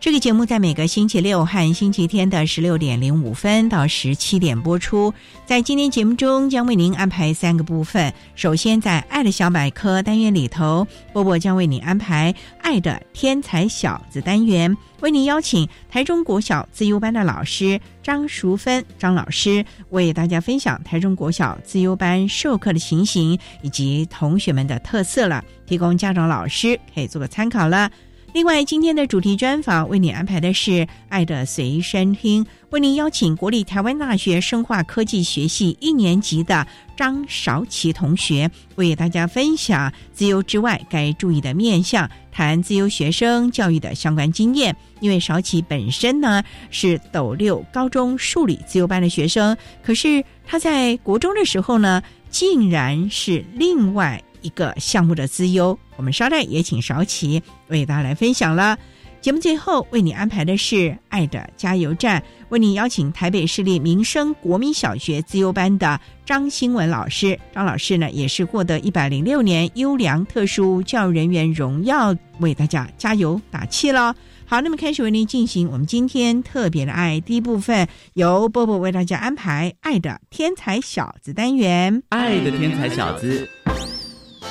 [0.00, 5.12] 这个节目在每个星期六和星期天的十六点零五分到十七点播出。
[5.46, 8.12] 在今天节目中，将为您安排三个部分。
[8.34, 27.90] 首先，在“爱的小百科”单元里头，波波将为您安排“爱的天才小子”单元，为您邀请台中国小自优班的老师张淑芬张老师为大家分享台中国小自优班授课的情形以及同学们的特色了，提供家长老师可以做个参考了。
[28.34, 30.70] 另外，今天的主题专访为你安排的是
[31.08, 44.74] 《爱的随身听》，为您邀请国立台湾大学生化科技学系一年级的张韶琪同学，为大家分享自由之外该注意的面向，谈自由学生教育的相关经验。
[44.98, 46.42] 因为韶琪本身呢
[46.72, 54.20] 是斗六高中数理自由班的学生，可是他在国中的时候呢，竟然是另外。
[54.44, 58.78] 一个项目的资优，我们稍待也请韶琪为大家来分享了。
[59.20, 60.76] 节目最后为你安排的是
[61.08, 67.38] 《爱的加油站》，为你邀请台北市立民生国民小学资优班的张新文老师。
[67.54, 74.14] 张老师呢，也是获得一百零六年优良特殊教育人员荣耀，为大家加油打气了。
[74.44, 83.48] 好，那么开始为您进行我们今天特别的爱第一部分，由波波为大家安排《爱的天才小子》单元，《爱的天才小子》。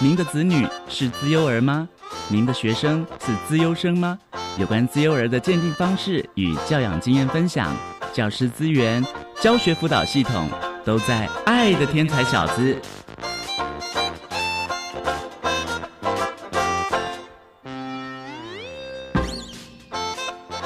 [0.04, 1.88] 您的子女是资优儿吗？
[2.28, 4.20] 您的学生是资优生吗？
[4.60, 7.74] 有关资优儿的鉴定方式与教养经验分享，
[8.14, 9.02] 教师资源、
[9.40, 10.50] 教学辅导系统
[10.84, 12.76] 都在《爱的天才小子》。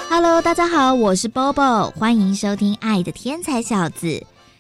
[0.10, 4.08] Hello，大家好，我是 Bobo，欢迎收听《爱的天才小子》。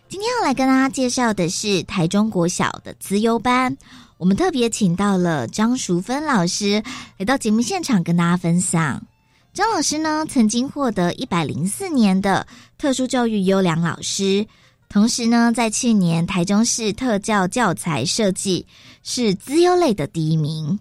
[0.08, 3.76] 今天要来跟大家介绍的是台中国小的资优班。
[4.17, 6.83] 我们特别请到了张淑芬老师
[7.17, 9.03] 来到节目现场跟大家分享。
[9.53, 12.45] 张老师呢，曾经获得一百零四年的
[12.78, 14.47] 特殊教育优良老师，
[14.89, 18.66] 同时呢，在去年台中市特教教材设计
[19.03, 20.79] 是资优类的第一名。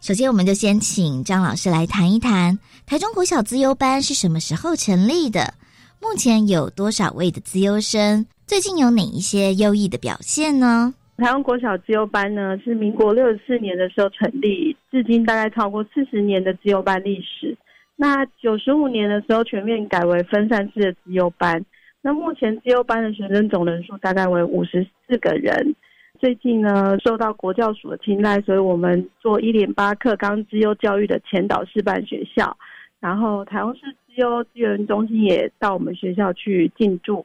[0.00, 5.54] 首先，我们就先请张老师来谈一谈台中国小资优班是什么时候成立的，
[6.00, 10.94] 目前有多少位的资优生，最近有哪一些优异的表现呢？
[11.16, 17.56] 台湾国小自由班呢，是民国六十四年的时候成立，至今大概超过四十年的自由班历史。
[17.96, 21.64] 那九十五年的时候全面改为分散式的自由班。
[22.02, 25.74] 那目前自由班的学生总人数大概为五十四个人。
[26.20, 32.56] 最近呢，受到国教署的青睐，所以我们做一连八课纲自由教育的前导示范学校。
[33.00, 37.24] 然后台湾市自由资源中心也到我们学校去进驻。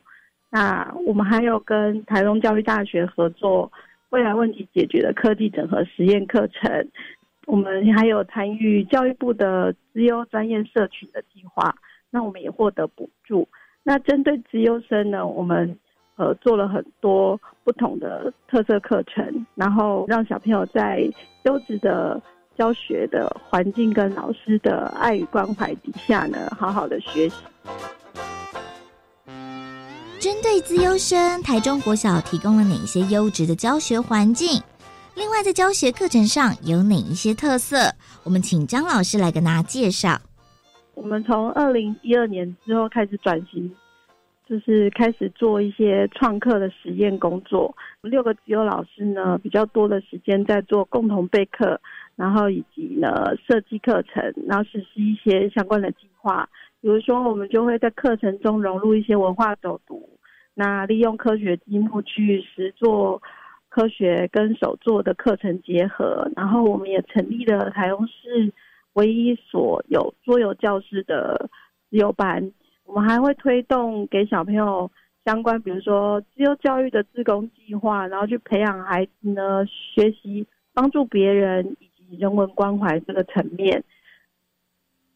[0.52, 3.72] 那我们还有跟台中教育大学合作
[4.10, 6.90] 未来问题解决的科技整合实验课程，
[7.48, 11.74] 我们还有参与教育部的资优专业社群的计划，
[12.10, 13.48] 那我们也获得补助。
[13.82, 15.78] 那针对资优生呢，我们
[16.18, 21.10] 呃做了很多不同的特色课程，然后让小朋友在
[21.46, 22.22] 优质的
[22.58, 27.46] 教学的环境跟老师的爱与关怀底下呢，好好的学习。
[30.22, 34.62] 针对资优生，台中国小提供了哪些优质的教学环境？
[35.16, 37.78] 另外，在教学课程上有哪一些特色？
[38.24, 40.22] 我们请张老师来跟大家介绍。
[40.94, 43.74] 我们从二零一二年之后开始转型，
[44.48, 47.76] 就是开始做一些创客的实验工作。
[48.04, 51.82] 六个自由老师呢，比较多的时间在做共同备课，
[52.16, 56.48] 然后以及呢设计课程，然后实施一些相关的计划。
[56.82, 60.10] 比如说，我们就会在课程中融入一些文化走读，
[60.56, 63.22] 那利用科学积木去实做
[63.70, 66.28] 科学跟手作的课程结合。
[66.36, 68.52] 然后，我们也成立了台中市
[68.94, 71.50] 唯一所有桌游教室的
[71.90, 72.52] 自由班。
[72.84, 74.90] 我们还会推动给小朋友
[75.24, 83.84] 相关，比如说自由教育的自工计划，然后去培养孩子呢学习帮助别人以及人文关怀这个层面。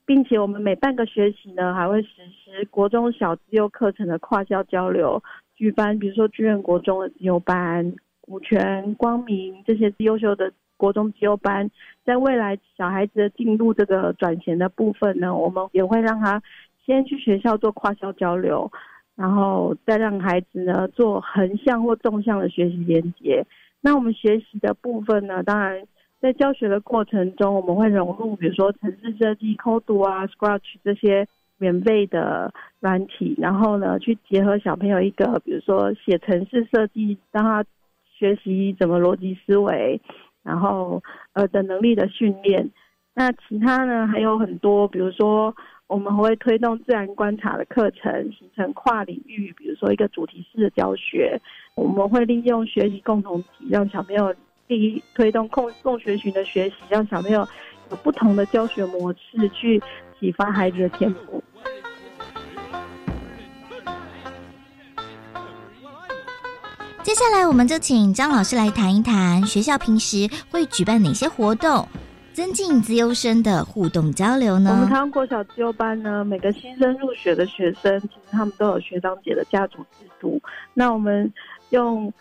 [0.06, 5.22] 并且我们每半个学期呢，还会实施国中小自由课程的跨校交流，
[5.56, 7.92] 举办比如说剧院国中的自由班、
[8.22, 11.69] 古泉、光明这些优秀的国中自由班，
[12.06, 16.42] 在未来小孩子的进入这个转衔的部分呢，我们也会让他
[16.86, 18.72] 先去学校做跨校交流，
[19.16, 23.44] 然后再让孩子呢做横向或纵向的学习连接。
[23.81, 25.88] 那我们学习的部分呢，当然。
[26.25, 31.27] 在教学的过程中，我们会融入，比如说城市设计、Code 啊、Scratch 这些
[31.60, 37.63] 免费的软体，然后呢，去结合小朋友一个，比如说写城市设计，让他
[38.12, 40.01] 学习怎么逻辑思维，
[40.42, 42.72] 然后呃的能力的训练。
[43.13, 45.56] 那其他呢还有很多，比如说
[45.86, 51.39] 我们会推动自然观察的课程，形成跨领域，比如说一个主题式的教学。
[51.75, 54.33] 我们会利用学习共同体，让小朋友。
[54.67, 57.47] 第一，推动共共学群的学习，让小朋友
[57.91, 59.79] 有不同的教学模式，去
[60.19, 61.44] 启发孩子的天赋。
[67.03, 71.88] 接下来，我们就请张老师来谈一谈学校平时会举办哪些活动，
[72.33, 74.71] 增进资优生的互动交流呢？
[74.71, 80.41] 我们台湾国小资优班呢，每个新生入学的学生，其实他们都有学长姐的家族制度。
[80.73, 81.31] 那我们
[81.69, 82.12] 用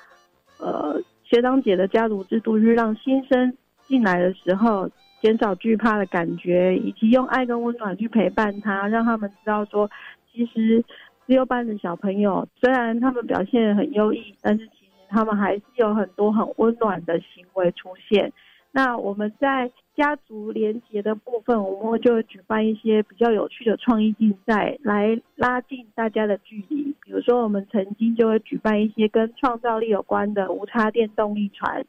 [0.59, 1.01] 呃。
[1.25, 3.57] 学长姐的家族制度是让新生
[3.87, 4.89] 进来的时候
[5.21, 9.91] 减少惧怕的感觉，以及用爱跟温暖去陪伴他，让他们知道说，
[10.33, 10.85] 其实
[11.27, 18.31] 自由班的小朋友虽然他们表现很优异，但是其实他们还是有很多很温暖的行为出现。
[18.77, 26.93] 那我们在家族联结的部分，我们会就举办一些比较有趣的创意竞赛，来拉近大家的距离。
[27.01, 31.87] 比如说，我们曾经就会举办一些跟创造力有关的无插电动力船、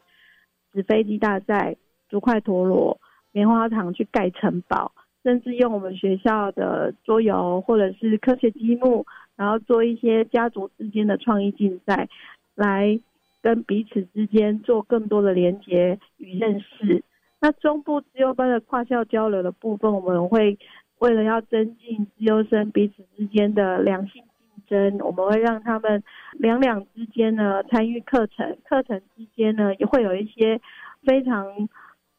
[0.71, 1.75] 纸飞机大赛、
[2.07, 2.99] 竹块陀螺、
[3.31, 4.91] 棉花糖去盖城堡，
[5.23, 12.07] 甚至用我们学校的桌游或者是科学积木，然后做一些家族之间的创意竞赛，
[12.53, 12.99] 来。
[13.45, 17.03] 跟彼此之间做更多的连接与认识。
[17.39, 20.57] 那中部自由班的跨校交流的部分，我们会
[20.97, 26.03] 为了要增进自由生彼此之间的良性竞争，我们会让他们
[26.39, 30.59] 两两之间呢参与课程，课程之间呢也会有一些
[31.03, 31.45] 非常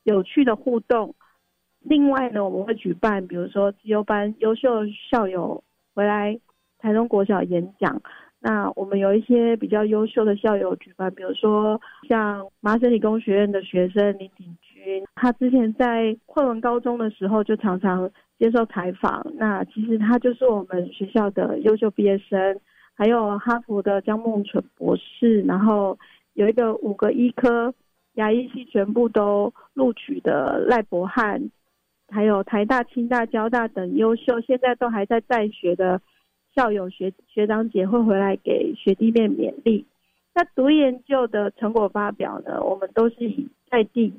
[0.04, 1.16] 有趣的互动。
[1.80, 6.38] 另外呢，我们会举办，比如说自由班优秀校友回来
[6.78, 8.00] 台中国小演讲。
[8.38, 19.26] 那我们有一些比较优秀的校友举办，比如说像麻省理工学院的学生林鼎军，他之前在昆文高中的时候就常常接受采访。
[19.34, 22.60] 那其实他就是我们学校的优秀毕业生，
[22.94, 25.98] 还有哈佛的江梦纯博士，然后
[26.34, 27.74] 有一个五个医科
[28.14, 31.50] 牙医系全部都录取的赖博汉，
[32.10, 36.00] 还有台大、清大、交大等优秀现在都还在在学的。
[36.56, 39.84] 校友学学长姐会回来给学弟妹勉励。
[40.34, 42.62] 那读研究的成果发表呢？
[42.62, 44.14] 我们都是以在地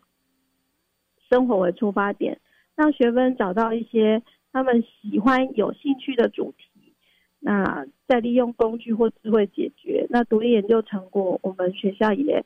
[1.27, 2.39] 生活为出发点，
[2.75, 6.94] 让学生找到一些他们喜欢、有兴趣的主题。
[7.39, 10.06] 那再利用工具或智慧解决。
[10.12, 12.46] 那独立研究成果，我们学校也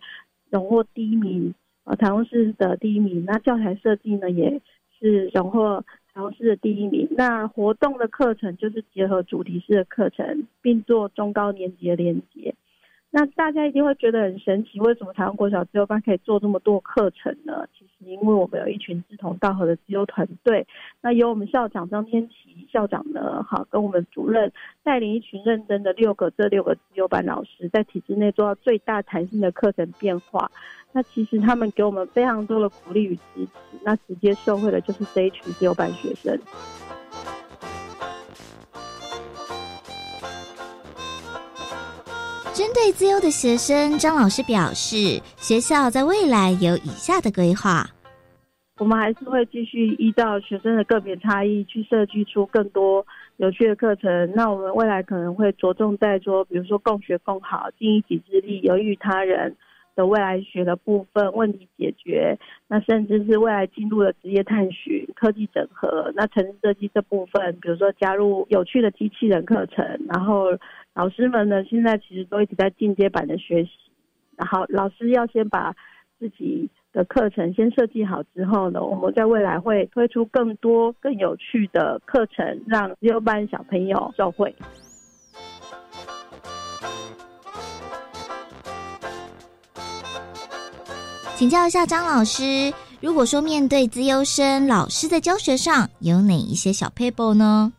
[0.49, 3.25] 荣获第一名，呃，台中市的第一名。
[3.25, 4.61] 那教材设计呢，也
[4.97, 5.83] 是荣获。
[6.13, 7.07] 台中市的第一名。
[7.11, 12.53] 那活动的课程就是结合主题式的课程，并做中高年级的连接。
[13.13, 17.67] 那大家一定会觉得很神奇，为什么台湾国小自由班可以做这么多课程呢？
[17.77, 20.65] 其实因为我们有一群志同道合的自由团队。
[21.01, 24.49] 那由我们校长张天琪校长呢，好跟我们主任
[24.81, 30.49] 带领一群认真的六个这六个自由班老师，在体制内做到最大弹性的课程变化。
[30.93, 36.39] 那其实他们给我们非常多的鼓励与支持，那直接受惠的就是这一群自由班学生。
[42.61, 47.89] 针对自由的学生，张老师表示，学校在未来有以下的规划：
[48.77, 53.03] 我们还是会继续依照学生的个别差异，去设计出更多
[53.37, 54.31] 有趣的课程。
[54.35, 59.55] 那我们未来可能会着重在说，比如说共学共好、尽一己之力、有益于他人
[59.95, 62.37] 的未来学的部分、问题解决，
[62.67, 66.13] 那甚至是未来进入的职业探寻、科技整合。
[66.15, 70.51] 那城市设计这部分，比如说加入有趣的机器人课程，然后
[70.93, 73.71] 老师们呢，现在其实都一直在进阶版的学习。
[74.35, 75.75] 然后老师要先把
[76.19, 76.69] 自己。
[76.93, 84.53] 的课程先设计好之后呢，我们在未来会推出更多更有趣的课程，让自由班小朋友受惠。
[91.37, 97.71] 请教一下张老师，如果说面对资优生，老师在教学上有哪一些小 paper 呢？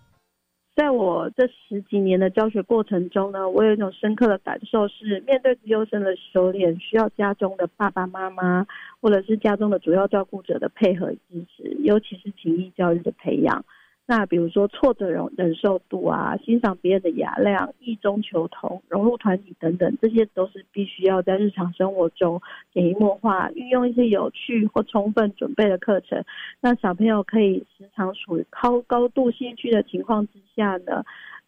[0.75, 8.67] 在我这十几年的教学过程中呢，我有一种深刻的感受是，面对自优生的修炼，需要家中的爸爸妈妈
[9.01, 13.65] 或者是家中的主要照顾者的配合支持，尤其是情谊教育的培养。
[14.05, 22.43] 那比如说挫折忍忍受度啊，欣赏别人的雅量，异中求同，融入团体等等，这些都是必须要在日常生活中
[22.73, 26.25] 潜移默化，运用一些有趣或充分准备的课程，
[26.61, 31.05] 让小朋友可以时常处于高高度兴趣的情况之下呢，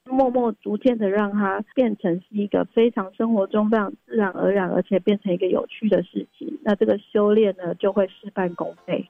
[0.08, 9.06] 默默逐渐的让它变成是一个非常生活中非常自然而然，而且变成一个有趣的事情，那这个修炼呢就会事半功倍。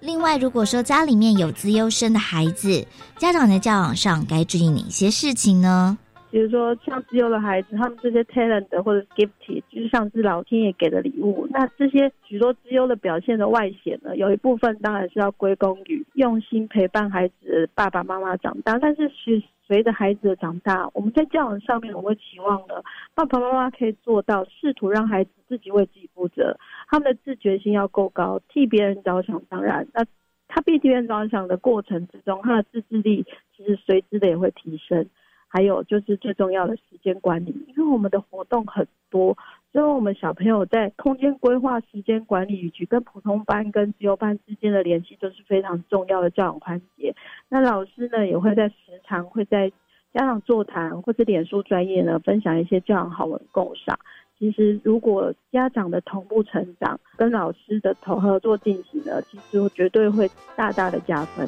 [0.00, 5.98] 另外，如果说家里面有资优生的孩子，家长在教养上该注意哪些事情呢？
[6.30, 11.46] 比如说，像资优的孩子，他们这些 talent 或者 gifted，就像是老天爷给的礼物。
[11.50, 18.78] 那这些许多资优的表现的外显呢，有一部分当然是要归功于用心陪伴孩子爸爸妈妈长大。
[18.78, 22.74] 但是，随随着孩子的长大，我们在教养上面，我们会期望呢，
[23.14, 26.56] 爸爸妈妈可以做到试图让孩子自己为自己负责。
[26.90, 29.40] 他们的自觉性要够高，替别人着想。
[29.48, 30.04] 当然，那
[30.48, 33.24] 他替别人着想的过程之中，他的自制力
[33.56, 35.06] 其实随之的也会提升。
[35.52, 39.36] 还有就是最重要的时间管理，因为我们的活动很多，
[39.72, 47.14] 所以我们小朋友在空间规划、时间管理以及跟普通班跟自由班之间的联系，都是非常重要的教养环节。
[47.48, 49.70] 那老师呢，也会在时常会在
[50.14, 53.98] 家长座谈或者脸书专业呢，分享一些教养好文共赏。
[54.40, 61.46] 其实，如果家长的同步成长，跟老师的同合作进行呢，其实绝对会大大的加分。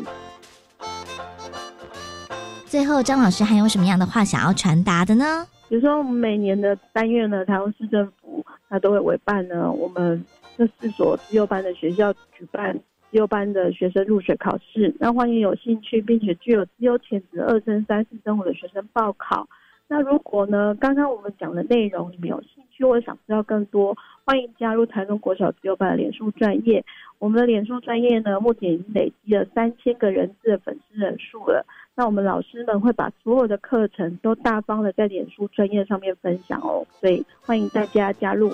[2.66, 5.46] 最后，张老师还有什么样的话想要传达的呢？
[5.70, 10.22] 比如说，我们每年的三月呢，台湾市政府它都会委办呢，我们
[10.58, 12.74] 这四所自幼班的学校举办
[13.10, 19.48] 自幼班的学生入学考试，那欢迎有兴趣并且具有自优潜质二升三四升五的学生报考。
[19.88, 26.82] 那如果呢，刚刚我们讲的内容你们有兴趣或者想知道更多，欢迎加入台中国小自由班的脸书专业。
[27.18, 31.66] 我们的脸书专业呢，目前已经累积了三千个人次的粉丝人数了。
[31.94, 38.50] 那我们老师们会把所有的课程都大方的在脸书专业上面分享哦，所以欢迎大家加入。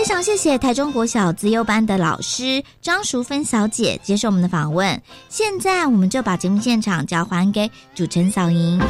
[0.00, 4.98] 非常谢谢台中国小资优班的老师张淑芬小姐接受我们的访问。
[5.28, 8.80] 现在我们就把节目现场交还给主持人小莹。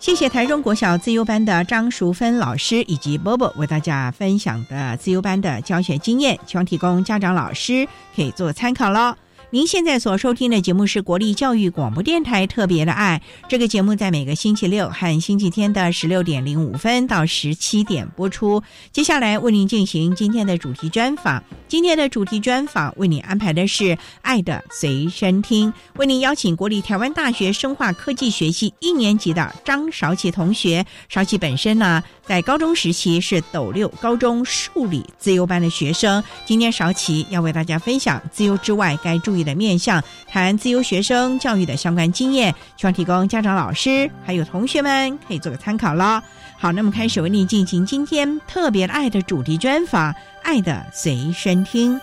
[0.00, 9.14] 谢谢台中国小自优班的张淑芬老师以及波波为大家分享的自优班的教学经验，希望提供家长老师可以做参考喽。
[9.50, 13.22] 您现在所收听的节目是国立教育广播电台特别的爱。
[13.48, 18.62] 这个节目在每个星期六和星期天的十六点零五分到十七点播出。
[18.92, 21.42] 接下来为您进行今天的主题专访。
[21.68, 23.84] 今天的主题专访为您安排的是
[24.22, 30.84] 《爱的随身听》，为您邀请国立台湾大学生化科技学系一年级的张少奇同学。
[31.08, 36.22] 少奇本身呢，在高中时期是斗六高中数理自由班的学生。
[36.46, 39.38] 今天少奇要为大家分享自由之外该注意。
[39.48, 46.22] 的面向谈自由学生教育的相关经验，希望提供家长、老师还有同学们可以做个参考了。
[46.60, 50.12] 好，那么开始为你进行今天特别爱的主题专访，
[50.42, 51.94] 《爱的随身听》。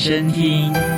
[0.00, 0.89] 身听。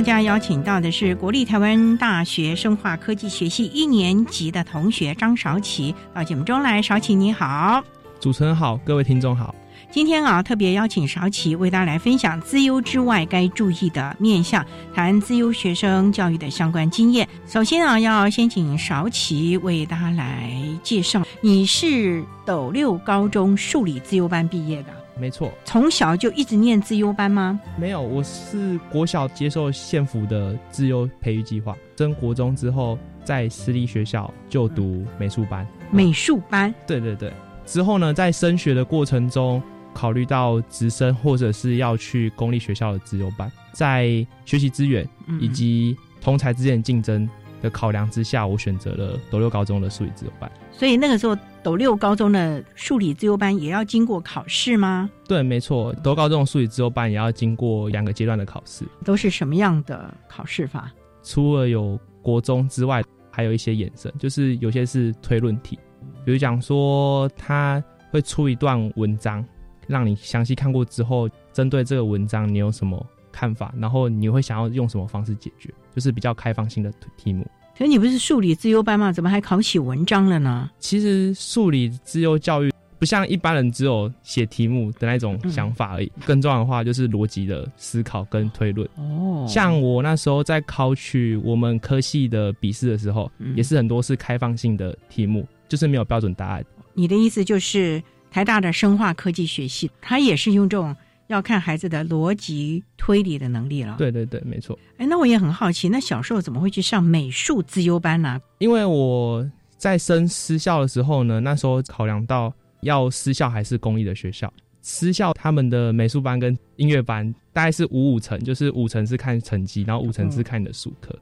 [0.00, 6.80] 大家邀请到的是国立台湾大学生化科技学系一年级的同学张韶琪，到节目中来。
[6.80, 7.84] 韶琪你好，
[8.18, 9.54] 主持人好，各位听众好。
[9.90, 14.64] 今天啊，特别邀请韶琪为大家来分享资优之外该注意的面向，
[14.94, 17.28] 谈资优学生教育的相关经验。
[17.46, 20.50] 首先啊，要先请韶琪为大家来
[20.82, 24.99] 介绍，你是斗六高中数理资优班毕业的。
[25.20, 27.60] 没错，从小就一直念自优班吗？
[27.78, 35.66] 没有，我是国小接受县府的自优培育计划，升国中之后在私立学校就读美术班。
[35.90, 36.74] 美术班？
[36.86, 37.30] 对对对。
[37.66, 39.62] 之后呢，在升学的过程中，
[39.92, 45.06] 考虑到直升或者是要去公立学校的自优班，在学习资源
[45.38, 47.28] 以及同才之间竞争。
[47.62, 50.50] 的考量之下，我选择了斗六高中的数理自由班。
[50.72, 55.10] 所以那个时候，斗六高中的数理自由班也要经过考试吗？
[55.28, 58.84] 对，没错，斗高中的数理自由班也要经过两个阶段的考试。
[59.04, 60.90] 都是什么样的考试法？
[61.22, 65.78] 除了有国中之外，还有一些衍生，就是有些是推论题，
[66.24, 69.44] 比如讲说他会出一段文章，
[69.86, 73.04] 让你详细看过之后，针对这个文章你有什么？
[73.32, 75.72] 看法，然后你会想要用什么方式解决？
[75.94, 77.46] 就是比较开放性的题目。
[77.80, 79.10] 可你不是数理自优班吗？
[79.10, 80.68] 怎么还考起文章了呢？
[80.78, 88.86] 其实数理自优教育不像一般人只有写题目的那种想法而已，更重要的话就是逻辑的思考跟推论。
[88.96, 96.62] 哦，像我那时候在考取我们科系的笔试的时候，也是很多是开放性的题目，就是没有标准答案。
[96.92, 100.94] 你的意思就是台大的生化科技学系，它也是用这种。
[101.30, 103.94] 要看孩子的逻辑推理的能力了。
[103.96, 104.76] 对对对，没错。
[104.98, 108.40] 哎，那我也很好奇，那小时候怎么会去上美术自优班呢？
[108.58, 121.16] 因为我在升私校的时候呢，那时候考量到要私校还是公立的学校，私校他们的美术班跟音乐班大概是五五成，就是五成是看成绩，然后五成是看你的术课。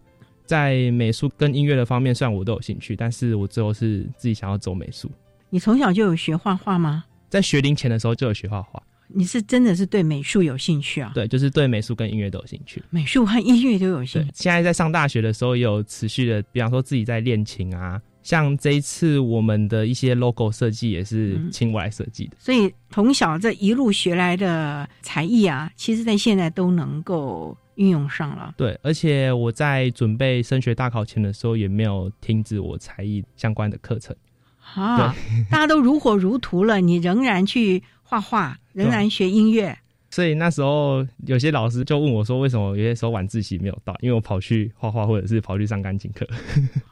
[0.46, 5.10] 在美术跟音乐的方面，虽然我都有兴趣，但是我最后是自己想要走美术。
[5.50, 7.04] 你从小就有学画画吗？
[7.28, 8.82] 在学龄前的时候就有学画画。
[9.08, 11.12] 你是真的是对美术有兴趣啊？
[11.14, 12.82] 对，就是对美术跟音乐都有兴趣。
[12.90, 14.30] 美术和音乐都有兴趣。
[14.34, 18.00] 现在在上大学的时候，也有持续的，比方说自己在练琴啊。
[18.22, 22.36] 像这一次我们的一些 logo 设计也是请我来设计的。
[22.38, 28.52] 所以从小这一路学来的才艺啊，其实在现在都能够运用上了。
[28.58, 34.14] 对，而且我在准备升学大考前的时候，也没有停止我才艺相关的课程。
[34.74, 35.16] 啊，
[35.50, 37.82] 大家都如火如荼了，你仍然去。
[38.10, 46.26] 画画仍然学音乐，所以那时候有些老师就问我说：“为什么有些时候晚自习没有到？”因为我跑去画画，或者是跑去上钢琴课。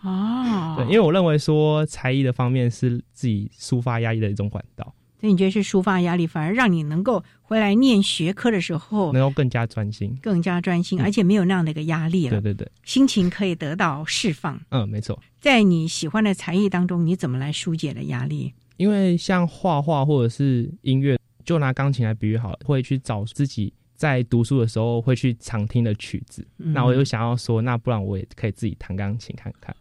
[0.03, 4.95] 哦， 对，因为我认为说才艺的方面是自己抒发压力的一种管道。
[5.19, 12.39] 所以你觉得是抒发压力，反而让你能够回来念学科的时候能够更加专心，更加专心，而且没有那样的一个压力了。
[12.39, 14.61] 对对对，心情可以得到释放。
[14.69, 15.19] 嗯，没错。
[15.41, 18.53] 在你喜欢的才艺当中，你怎么来疏解的压力？
[18.77, 26.47] 因为像画画或者是音乐，就拿钢琴来比喻好了，会去找自己在读书的时候会去常听的曲子。
[26.57, 29.75] 那我又想要说，那不然我也可以自己弹钢琴看看。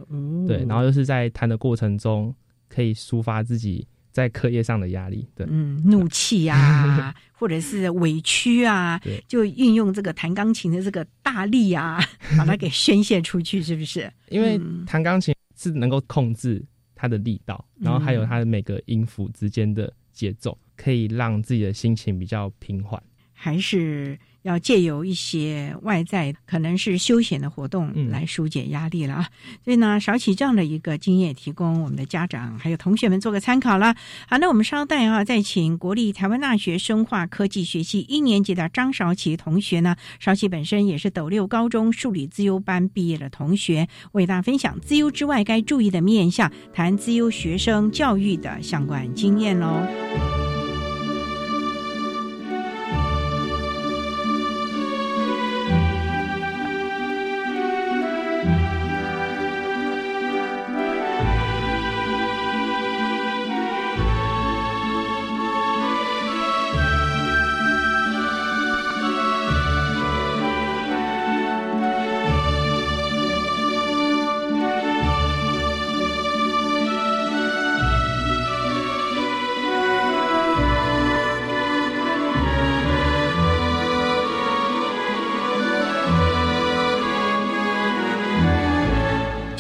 [0.47, 2.33] 对，然后又是在弹的过程中
[2.69, 5.27] 可以抒发自己在课业上的压力。
[5.35, 11.99] 对，嗯，怒气啊， 或者是委屈啊，就运用这个弹钢琴的这个大力啊，
[12.37, 14.09] 把它给宣泄出去，是不是？
[14.29, 16.63] 因为弹钢琴是能够控制。
[16.95, 23.01] 它的力道，然后还有它的每个音符之间的节奏，可以让自己的心情比较平缓，
[23.35, 24.17] 还是？
[24.45, 29.27] 要借由一些外在，可能是休闲的活动来疏解压力了啊！
[29.63, 33.95] 所以呢，少起这样的一个经验，提供我们的家长还有同学们做个参考了。
[34.29, 50.44] 好，那我们稍待啊，再请国立台湾大学生化科技学系一年级的张少奇同学呢，少奇本身也是斗六高中数理资优班毕业的同学，为大家分享资优之外该注意的面向，谈资优学生教育的相关经验喽。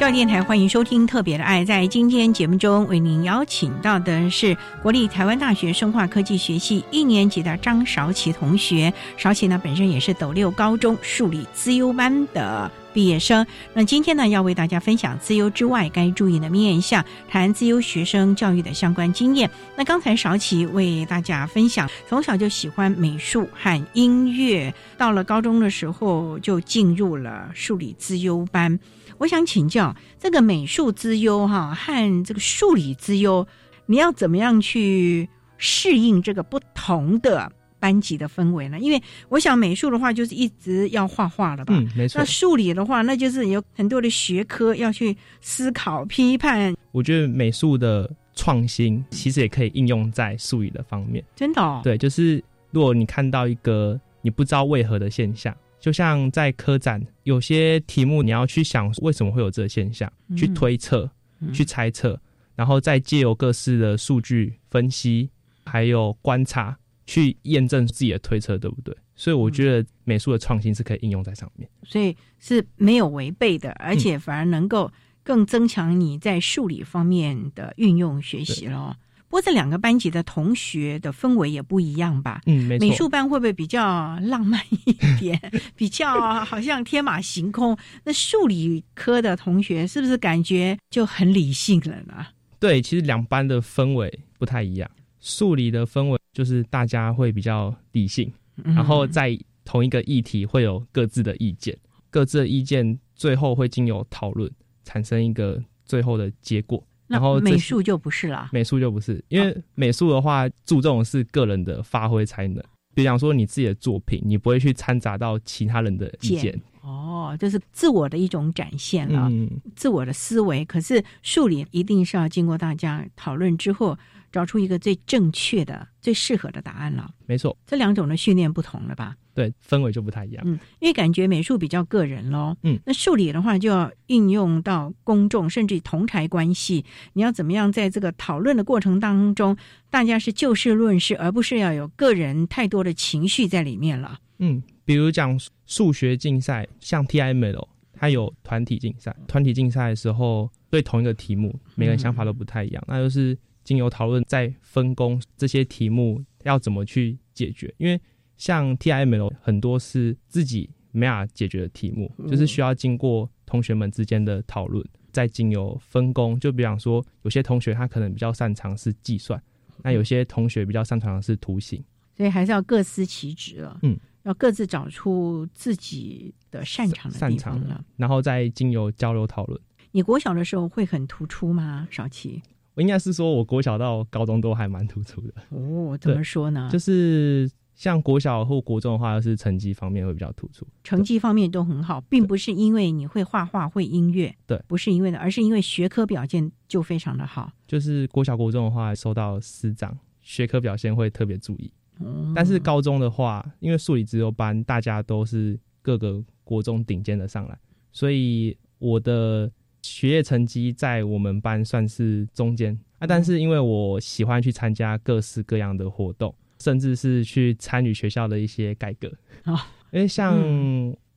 [0.05, 1.63] 教电台欢迎收听《特别的爱》。
[1.65, 8.93] 在今天节目中，为您邀请到的是国立台湾大学生化科技学系一年级的张韶琪同学。
[9.17, 13.43] 韶琪呢，本身也是斗六高中数理资优班的毕业生。
[13.73, 19.49] 那今天呢，要为大家分享资优之外该注意的面向，谈资优学生教育的相关经验。
[19.75, 28.79] 那刚才韶琪为大家分享，从小就喜欢美术和音乐，到了高中的时候就进入了数理资优班。
[29.17, 33.47] 我想请教，这个美术之优哈和这个数理之优，
[33.85, 38.79] 你要怎么样去适应这个不同的班级的氛围呢？
[38.79, 42.25] 因为我想美术的话就是一直要画画了吧，嗯，没错那。
[42.25, 51.23] 数理的话，那就是有很多的学科要去思考、批判，我觉得美术的创新其实也可以应用在数理的方面。
[51.35, 61.07] 真的、哦，对，就是如果你看到一个你不知道为何的现象，就像在科展有些题目，你要去想为什么会有这个现象，去推测、
[61.39, 62.19] 嗯去猜测，
[62.55, 65.29] 然后再借由各式的数据分析，
[65.63, 68.97] 还有观察，去验证自己的推测对不对。
[69.15, 71.69] 所以我觉得美术的创新是可以应用在上面。
[71.83, 78.97] 所以是没有违背的，而且反而能够更增强你在数理方面的运用学习咯。
[79.27, 82.41] 不过这两个班级的同学的氛围也不一样吧？
[82.45, 82.87] 嗯，没错。
[82.87, 85.39] 美术班会不会比较浪漫一点，
[85.75, 87.77] 比较好像天马行空？
[88.03, 92.27] 那数理科的同学是不是感觉就很理性了呢？
[92.59, 94.89] 对，其实两班的氛围不太一样。
[95.19, 98.31] 数理的氛围就是大家会比较理性，
[98.63, 101.75] 嗯然后在同一个议题会有各自的意见，
[102.11, 104.49] 各自的意见最后会经由讨论
[104.83, 106.81] 产生一个最后的结果。
[107.07, 108.49] 然后美术就不是啦。
[108.51, 112.63] 美术就不是，因为美术的话注重的是个人的发挥才能。
[112.93, 116.57] 比方说你自己的作品，你不会去掺杂到其他人的意见。
[116.81, 120.63] 哦，就是自我的一种展现了，嗯，自我的思维。
[120.63, 123.97] 可是数理一定是要经过大家讨论之后，
[124.31, 127.09] 找出一个最正确的、最适合的答案了。
[127.25, 129.15] 没错，这两种的训练不同了吧？
[129.35, 130.41] 对，氛围就不太一样。
[130.47, 136.85] 嗯，因为感觉美术比较个人咯，嗯，那数理的话就要应用到公众，甚至同台关系。
[137.13, 139.57] 你要怎么样在这个讨论的过程当中，
[139.89, 144.17] 大家是就事论事，而不是要有个人太多的情绪在里面了。
[144.39, 149.13] 嗯，比如讲数学竞赛，像 TIML，它有团体竞赛。
[149.27, 157.73] 团体竞赛的时候，对同一个题目，每个人想法都不太一样，那就是经由讨论再分工这些题目要怎么去解决。
[157.77, 157.99] 因为
[158.37, 166.39] 像 TIML 很多是自己没法解决的题目，就是需要经过同学们之间的讨论，再经由分工。
[166.39, 169.41] 就比方说，有些同学他可能比较擅长是计算，
[169.83, 171.83] 那有些同学比较擅长的是图形。
[172.15, 179.59] 所以还是要各司其职了，嗯，要各自找出自己的擅长的擅地方了长的。，然后再经由交流讨论。
[179.91, 181.87] 你国小的时候会很突出吗？
[181.91, 182.41] 少奇？
[182.73, 186.69] 我应该是说，我国小到高中都还蛮突出的，哦，怎么说呢？
[186.71, 190.65] 就是像国小或国中的话，就是成绩方面会比较突出。
[190.83, 197.51] 成绩方面都很好，并不是因为你会画画、会音乐，对不是因为的，而是因为学科表现就非常的好。
[197.67, 201.71] 就是国小、国中的话，受到师长学科表现会特别注意。
[201.99, 207.57] 嗯但是高中的话，因为数理自由班，大家都是各个国中顶尖的上来，
[207.91, 213.07] 所以我的学业成绩在我们班算是中间啊。
[213.07, 216.35] 但是因为我喜欢去参加各式各样的活动，
[216.65, 219.07] 甚至是去参与学校的一些改革。
[219.43, 219.55] 哦。
[219.91, 220.35] 因为像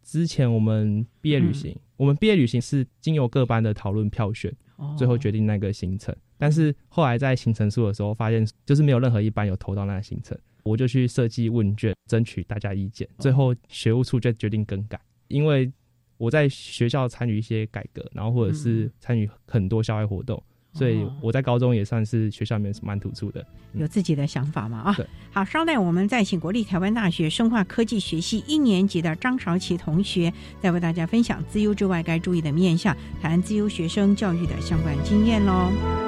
[0.02, 4.94] 之前我们毕业旅行，我们毕业旅行是经由各班的讨论票选，哦。
[4.98, 6.14] 最后决定那个行程。
[6.36, 13.08] 但是后来在行程书的时候，发现就是没有任何一班有投到那个行程，我就去设计问卷，争取大家意见。
[13.18, 15.72] 最后学务处就决定更改，因为
[16.18, 20.40] 我在学校参与一些改革，然后或者是参与很多校外活动，
[20.72, 23.44] 所以我在高中也算是学校里面是蛮突出的。
[23.74, 24.96] 有自己的想法嘛啊。
[25.32, 36.07] 好，稍待我们再请国立台湾大学生化科技学系一年级的张韶琪同学，再为大家分享自优之外该注意的面向，谈自优学生教育的相关经验喽。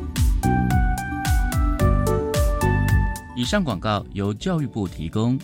[3.41, 5.35] 以上广告由教育部提供。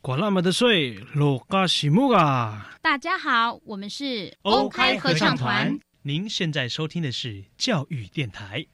[0.00, 2.72] 管那么的水，落嘎西木啊！
[2.82, 5.78] 大家好，我们是欧开合唱团。
[6.02, 8.66] 您现在收听的是教育电台。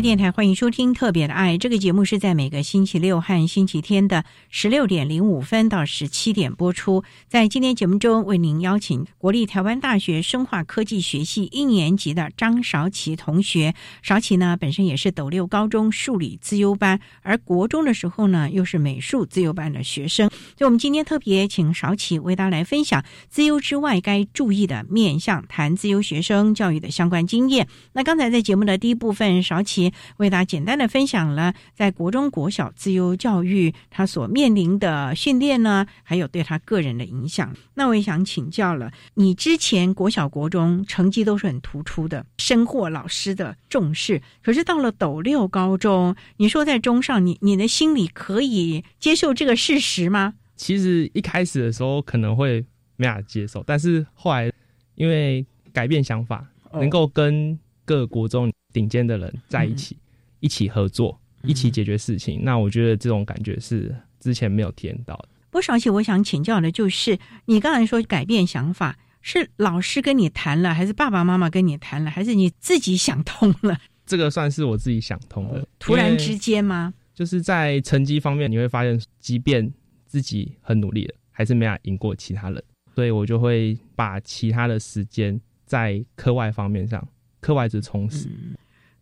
[0.00, 7.02] 电台欢迎收听《特别的爱》这个节目，是在每个星期六和星期天的十六点零五分到十七点播出。
[7.28, 13.74] 在今天节目中，为您邀请国立台湾大学生化科技学系一年级的张韶琪同学。
[14.02, 20.28] 韶琪呢，本身也是斗六高中数理自优班，而国中的时候呢，又是美术自优班的学生。
[20.28, 27.66] 所以，我们今天特别请韶琪为大家来分享自优之外该注意的面向，谈自优学生教育的相关经验。
[27.94, 29.85] 那刚才在节目的第一部分，韶琪。
[30.18, 37.54] 为大家简单的分享了在国中国小自由教育他所面临的训练呢，还有对他个人的影响。
[37.74, 44.20] 那我也想请教了，你之前国小国中成绩都是很突出的，深获老师的重视。
[44.42, 50.34] 可是到了斗六高中，你说在中上，你你的心里可以接受这个事实吗？
[50.56, 52.64] 其实一开始的时候可能会
[52.96, 54.50] 没法接受，但是后来
[54.94, 58.52] 因为改变想法，能够跟各国中。
[58.72, 59.96] 顶尖的人在一起，
[60.40, 62.42] 一起合作，一起解决事情。
[62.42, 65.28] 那我觉得这种感觉是之前没有体验到的。
[65.50, 73.78] 不少，而且我想请教的就是，你刚才说改变想法，是老师跟你谈了，还是爸爸妈妈跟你谈了，还是你自己想通了？
[74.04, 75.66] 这个算是我自己想通了。
[75.78, 76.92] 突然之间吗？
[77.14, 79.72] 就是在成绩方面，你会发现，即便
[80.04, 82.62] 自己很努力了，还是没法赢过其他人。
[82.94, 87.02] 所以我就会把其他的时间在课外方面上，
[87.40, 88.28] 课外之充实。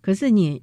[0.01, 0.61] 可是你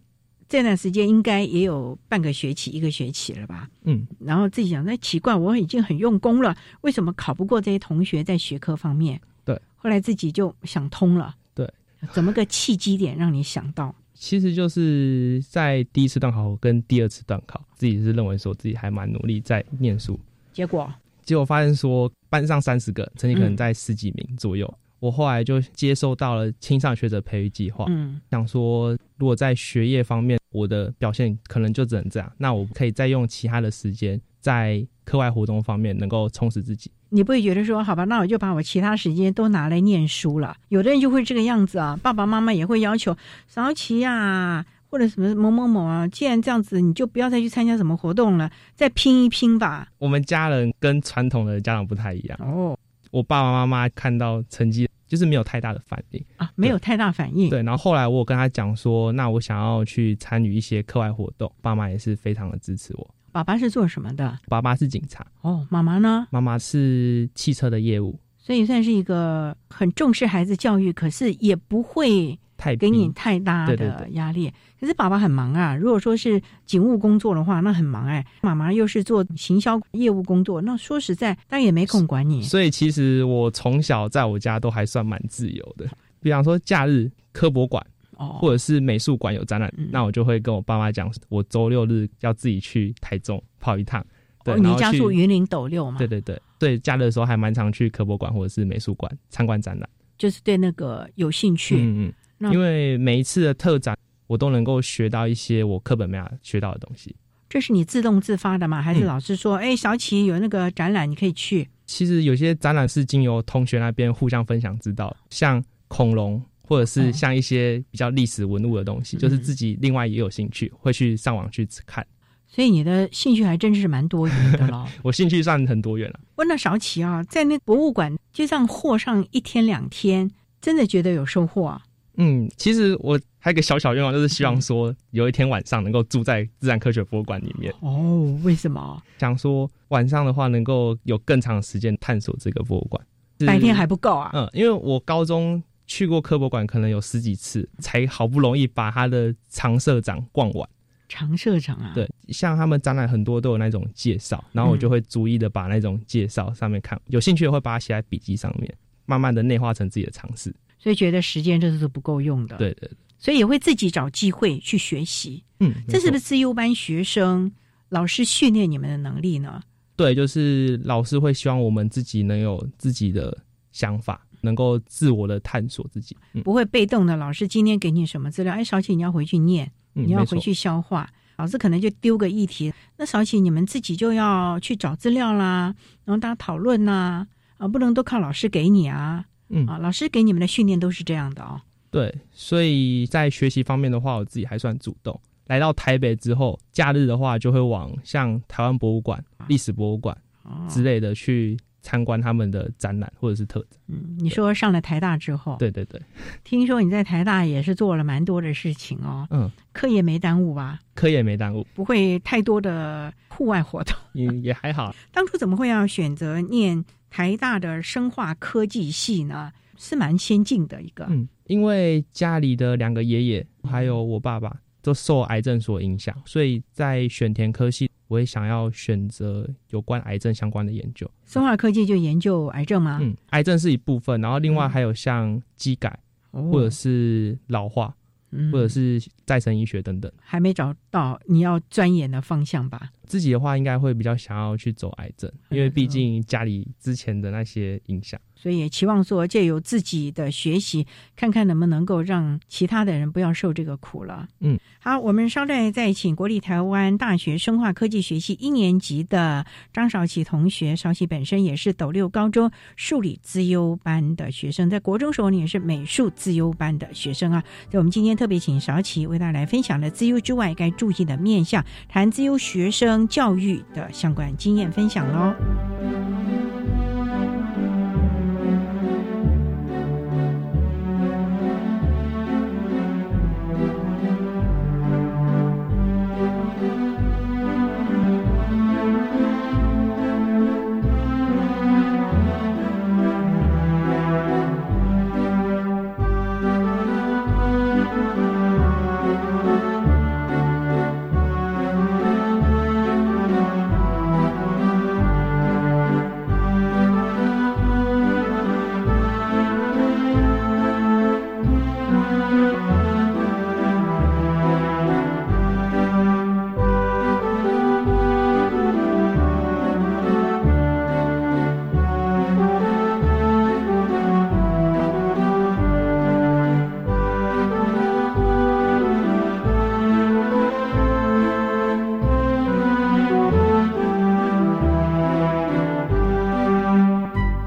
[0.48, 3.70] 这段时间应该也有半个学期、一个学期了吧？
[3.84, 9.20] 嗯，然后自己想，那奇怪，我已经很用功了，为什么考不过这些同学在学科方面？
[9.46, 11.36] 对，后来自己就想通了。
[11.56, 11.68] 对，
[12.12, 13.96] 怎么个契机点让你想到？
[14.14, 20.20] 其实就是在第一次段考跟第二次段考，自己是认为说自己还蛮努力在念书，
[20.54, 24.72] 结果结果发现说班上三十个成绩可能在十几名左右。
[25.02, 36.92] 我后来就接受到了青少学者培育计划，嗯，想说如果在学业方面我的表现可能就只能这样，那我可以再用其他的时间在课外活动方面能够充实自己。
[37.10, 40.56] 你不会觉得说，好吧，那我就把我其他时间都拿来念书了？
[40.70, 49.90] 有的人就会这个样子啊，爸爸妈妈也会要求早起呀，或者什么某某某啊，既然这样子，你就不要再去参加什么活动了，再拼一拼吧。
[49.98, 52.78] 我们家人跟传统的家长不太一样哦。
[53.10, 57.50] 我爸爸妈妈看到成绩就是没有太大的反应啊，没有太大反应。
[57.50, 63.13] 对，然后后来我跟他讲说，那我想要去参与一些课外活动，爸妈也是非常的支持我。
[63.30, 64.39] 爸爸是做什么的？
[64.47, 65.28] 爸爸是警察。
[65.41, 66.26] 哦，妈妈呢？
[66.32, 74.50] 妈妈是汽车的业务，所以算是一个很重视孩子教育，可是也不会太给你太大的压力。
[74.82, 78.26] 可是爸爸很忙啊，如果说是警务工作的话，那很忙哎。
[78.41, 82.41] 妈妈又是做行销业务工作，那说实在，但也没空管你。
[82.41, 85.88] 所以其实我从小在我家都还算蛮自由的。
[86.20, 87.86] 比方说假日科博馆
[88.17, 94.04] 哦，或者是美术馆有展览，嗯那我就会跟我爸妈讲，我周六日要自己去台中跑一趟。
[94.44, 96.00] 对，哦你家住云林斗六嘛？
[96.00, 99.88] 对对对对，假日的时候还蛮常去科博馆或者是美术馆参观展览。
[100.17, 101.78] 就是对那个有兴趣。
[101.78, 103.96] 嗯嗯，因为每一次的特展，
[104.32, 107.13] 我都能够学到一些我课本没有学到的东西。
[107.50, 108.82] 这是你自动自发的吗？
[108.82, 111.67] 还是嗯老师说，哎、小启有那个展览，你可以去？
[111.86, 122.08] 其实有些展览是经由同学那边互相分享知道，像恐龙或者是像一些比较历史文物的东西，嗯就是自己另外也有兴趣，会去上网去看。
[122.48, 124.88] 所以你的兴趣还真是蛮多元的咯。
[125.04, 126.20] 我兴趣算很多元了。
[126.38, 131.82] 问到少奇啊，在那博物馆就这样货上一天两天，真的觉得有收获啊。
[132.15, 137.74] 嗯，其实我还有一个小小愿望，就是希望说有一天晚上能够住在自然科学博物馆里面。
[137.80, 139.02] 哦，为什么？
[139.18, 143.04] 想说晚上的话能够有更长的时间探索这个博物馆。
[143.48, 144.30] 白天还不够啊？
[144.36, 150.70] 嗯，因为我高中去过科博馆，可能有十几次，才好不容易把它的常社长逛完。
[151.10, 158.72] 常社长啊，对，像他们展览很多都有那种介绍，然后我就会逐一的把那种介绍上面看，有兴趣的会把它写在笔记上面，
[159.06, 160.56] 慢慢的内化成自己的尝试。
[160.78, 165.44] 所以觉得时间这是不够用的。，对对对，所以也会自己找机会去学习。
[165.60, 167.50] 嗯，这是不是自优班学生
[167.90, 169.62] 老师训练你们的能力呢？
[169.96, 170.16] 对？
[170.16, 173.38] 就是老师会希望我们自己能有自己的
[173.72, 176.18] 想法，能够自我的探索自己。
[176.34, 181.08] 嗯不会被动的，老师今天给你什么资料，哎，小启你要回去念，你要回去消化。
[181.38, 185.74] 老师可能就丢个议题，那小启你们自己就要去找资料啦，
[186.06, 191.62] 然后大家讨论呐，啊，不能都靠老师给你啊，嗯啊，老师给你们的训练都是这样的哦。
[191.92, 195.20] 对，所以在学习方面的话，我自己还算主动。
[195.48, 203.78] 来到台北之后，假日的话就会往像台湾博物馆、历史博物馆哦之类的去参观他们的展览或者是特展。
[203.88, 206.02] 嗯，你说上了台大之后，对对对，
[206.46, 210.80] 听说你在台大也是做了蛮多的事情哦，嗯，课业没耽误吧？
[210.96, 213.94] 课业没耽误，不会太多的户外活动。
[214.14, 214.96] 也也还好。
[215.12, 219.52] 当初怎么会要选择念台大的生化科技系呢？
[219.84, 221.08] 是蛮先进的一个。
[221.10, 231.12] 嗯，因为家里的两个爷爷还有我爸爸都受癌症所影响，所以在选填科系，我也想要选择有关癌症相关的研究。
[231.26, 233.00] 生化科技就研究癌症吗？
[233.02, 235.90] 嗯，癌症是一部分，然后另外还有像基改、
[236.32, 237.94] 哦或者是老化，
[238.32, 240.10] 嗯或者是再生医学等等。
[240.22, 242.92] 还没找到你要钻研的方向吧？
[243.06, 248.18] 自己的话，应该会比较想要去走癌症，因为毕竟家里之前的那些影响。
[248.42, 254.28] 所以也期望说，借由自己的学习，看看能不能够让其他的人不要受这个苦了。
[254.40, 267.44] 嗯，好，我们稍待再请国立台湾大学生化科技学系一年级的张少奇同学，少奇本身也是斗六高中数理资优班的学生，在国中时候呢也是美术资优班的学生啊。
[267.70, 276.31] 所以我们今天特别请少奇为大家来分享了资优之外该注意的面向，谈资优学生教育的相关经验分享喽。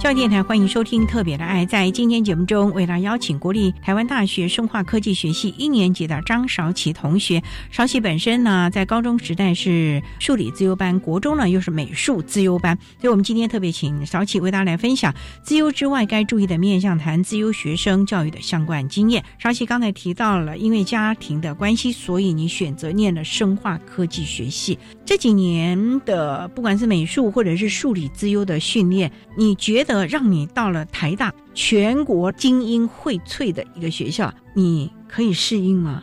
[0.04, 1.64] 教电台欢迎收听《特别的爱》。
[1.66, 7.42] 在今天节目中，为大家邀请国立台湾大学生化科技学系一年级的张少奇同学。
[7.70, 12.76] 少奇本身呢，在高中时代是数理自优班，国中呢又是美术自优班。
[13.00, 19.24] 所以，我们今天特别请少奇为大家来分享自优之外该注意的面向，谈自优学生教育的相关经验。
[19.38, 24.78] 少奇刚才提到了，因为家庭的关系，所以你选择念了生化科技学系。
[25.06, 36.02] 这几年的不管是美术或者是数理资优的训练，你觉得让你到了台大全国精英荟萃的一个学校，你可以适应吗？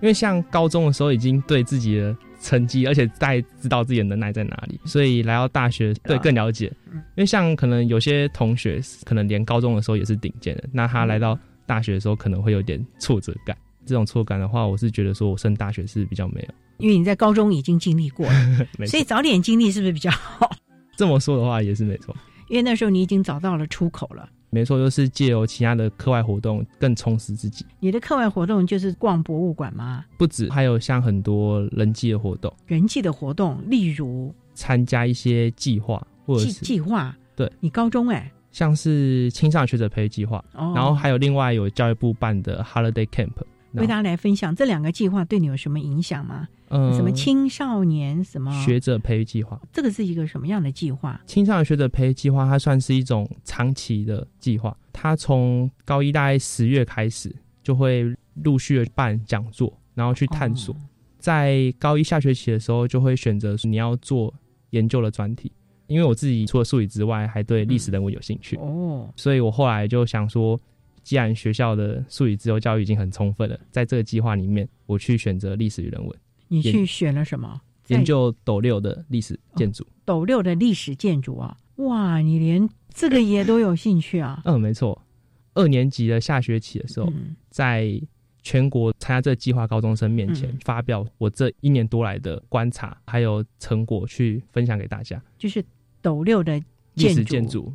[0.00, 6.72] 因为像高中的时候已经对自己的成绩，而且大概知道自己的能耐在哪里，所以来到大学对更了解。
[6.92, 13.56] 因为像可能有些同学可能连高中的时候也是顶尖的，那他来到大学的时候可能会有点挫折感。
[13.86, 16.48] 这种挫感的话，我是觉得说我升大学是比较没有。
[16.78, 20.50] 因为你在高中已经经历过了， 所以早点经历是不是比较好？
[20.96, 22.14] 这么说的话也是没错，
[22.52, 24.28] 因为那时候你已经找到了出口了。
[24.50, 27.64] 没错，就是借由其他的课外活动更充实自己。
[27.80, 30.04] 你的课外活动就是逛博物馆吗？
[30.18, 32.52] 不止，还有像很多人际的活动。
[32.66, 37.16] 人际的活动，例如参加一些计划或者是计划。
[37.34, 43.32] 对，你高中哎，像是青少年学者培育计划，然后还有另外有教育部办的 Holiday Camp。
[43.80, 46.46] 为大家来分享这两个计划对你有什么影响吗？
[46.68, 49.60] 嗯，什么青少年什么学者培育计划？
[49.72, 51.20] 这个是一个什么样的计划？
[51.26, 54.76] 青少年学者培育计划，它算是一种长期的计划。
[54.92, 60.74] 它从高一大概十月开始，就会陆续的办讲座，然后去探索。
[61.18, 64.32] 在高一下学期的时候，就会选择你要做
[64.70, 65.52] 研究的专题。
[65.88, 70.58] 因为我自己除了数理之外，还对历史人物有兴趣哦，所以我后来就想说。
[71.02, 76.18] 既然学校的数理自由教育已经很充分了，在这个计划里面，我去选择历史与人文。
[76.48, 77.60] 你去选了什么？
[77.88, 79.86] 研究斗六的历史建筑。
[80.04, 84.40] 斗六的历史建筑啊，哇，你连这个也都有兴趣啊？
[84.44, 85.00] 嗯，没错。
[85.54, 87.12] 二年级的下学期的时候，
[87.50, 88.00] 在
[88.42, 95.22] 全国参加这个计划高中生面前发表我这一年多来的观察还有成果，去分享给大家。
[95.36, 95.64] 就是
[96.00, 96.60] 斗六的
[96.94, 97.72] 历史建筑。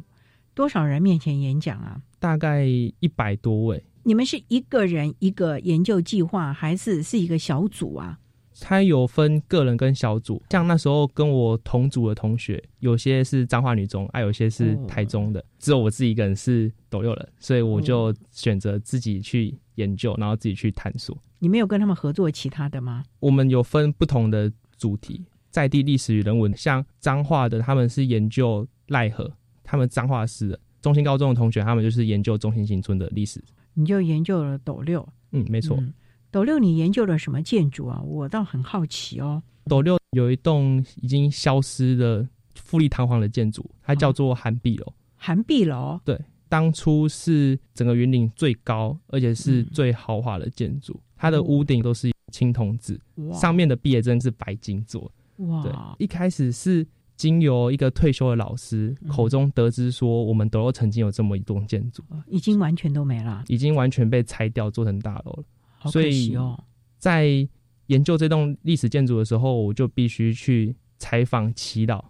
[0.54, 2.02] 多少人面前演讲啊？
[2.20, 3.84] 大概一百多位。
[4.04, 8.18] 你们是一个人一个研究计划，还是是一个小组啊？
[8.60, 10.42] 他有分个人跟小组。
[10.50, 21.16] 像那时候跟我同组的同学，有些是彰化女中，还有些是台中的，只有我自己一个人是斗六人，所以我就选择自己去研究，然后自己去探索。
[21.38, 23.04] 你没有跟他们合作其他的吗？
[23.20, 26.56] 我们有分不同的主题，在地历史与人文。
[26.58, 29.32] 像彰化的，他们是研究奈何。
[29.64, 33.44] 他们彰化市的中心高中的同学，他们就是研究中心新村的历史。
[33.74, 35.78] 你就研究了斗六，嗯，没错。
[36.32, 38.02] 斗六，你研究了什么建筑啊？
[38.02, 39.42] 我倒很好奇哦。
[39.66, 44.94] 斗六有一栋已经消失的富丽堂皇的建筑，它叫做寒碧楼。
[45.16, 46.20] 寒碧楼，对，
[46.50, 53.00] 当初是整个云岭最高而且是最豪华的建筑，它的屋顶都是青铜制，
[53.34, 55.12] 上面的毕业证是白金做。
[55.38, 56.86] 哇，对，一开始是。
[57.18, 65.44] 经由一个退休的老师口中得知，说我们德州曾经有这么一栋建筑，已经完全都没了，已经完全被拆掉做成大楼了。
[65.80, 66.64] 好可惜哦！
[66.98, 67.28] 在
[67.88, 72.04] 研究这栋历史建筑的时候，我就必须去采访祈祷，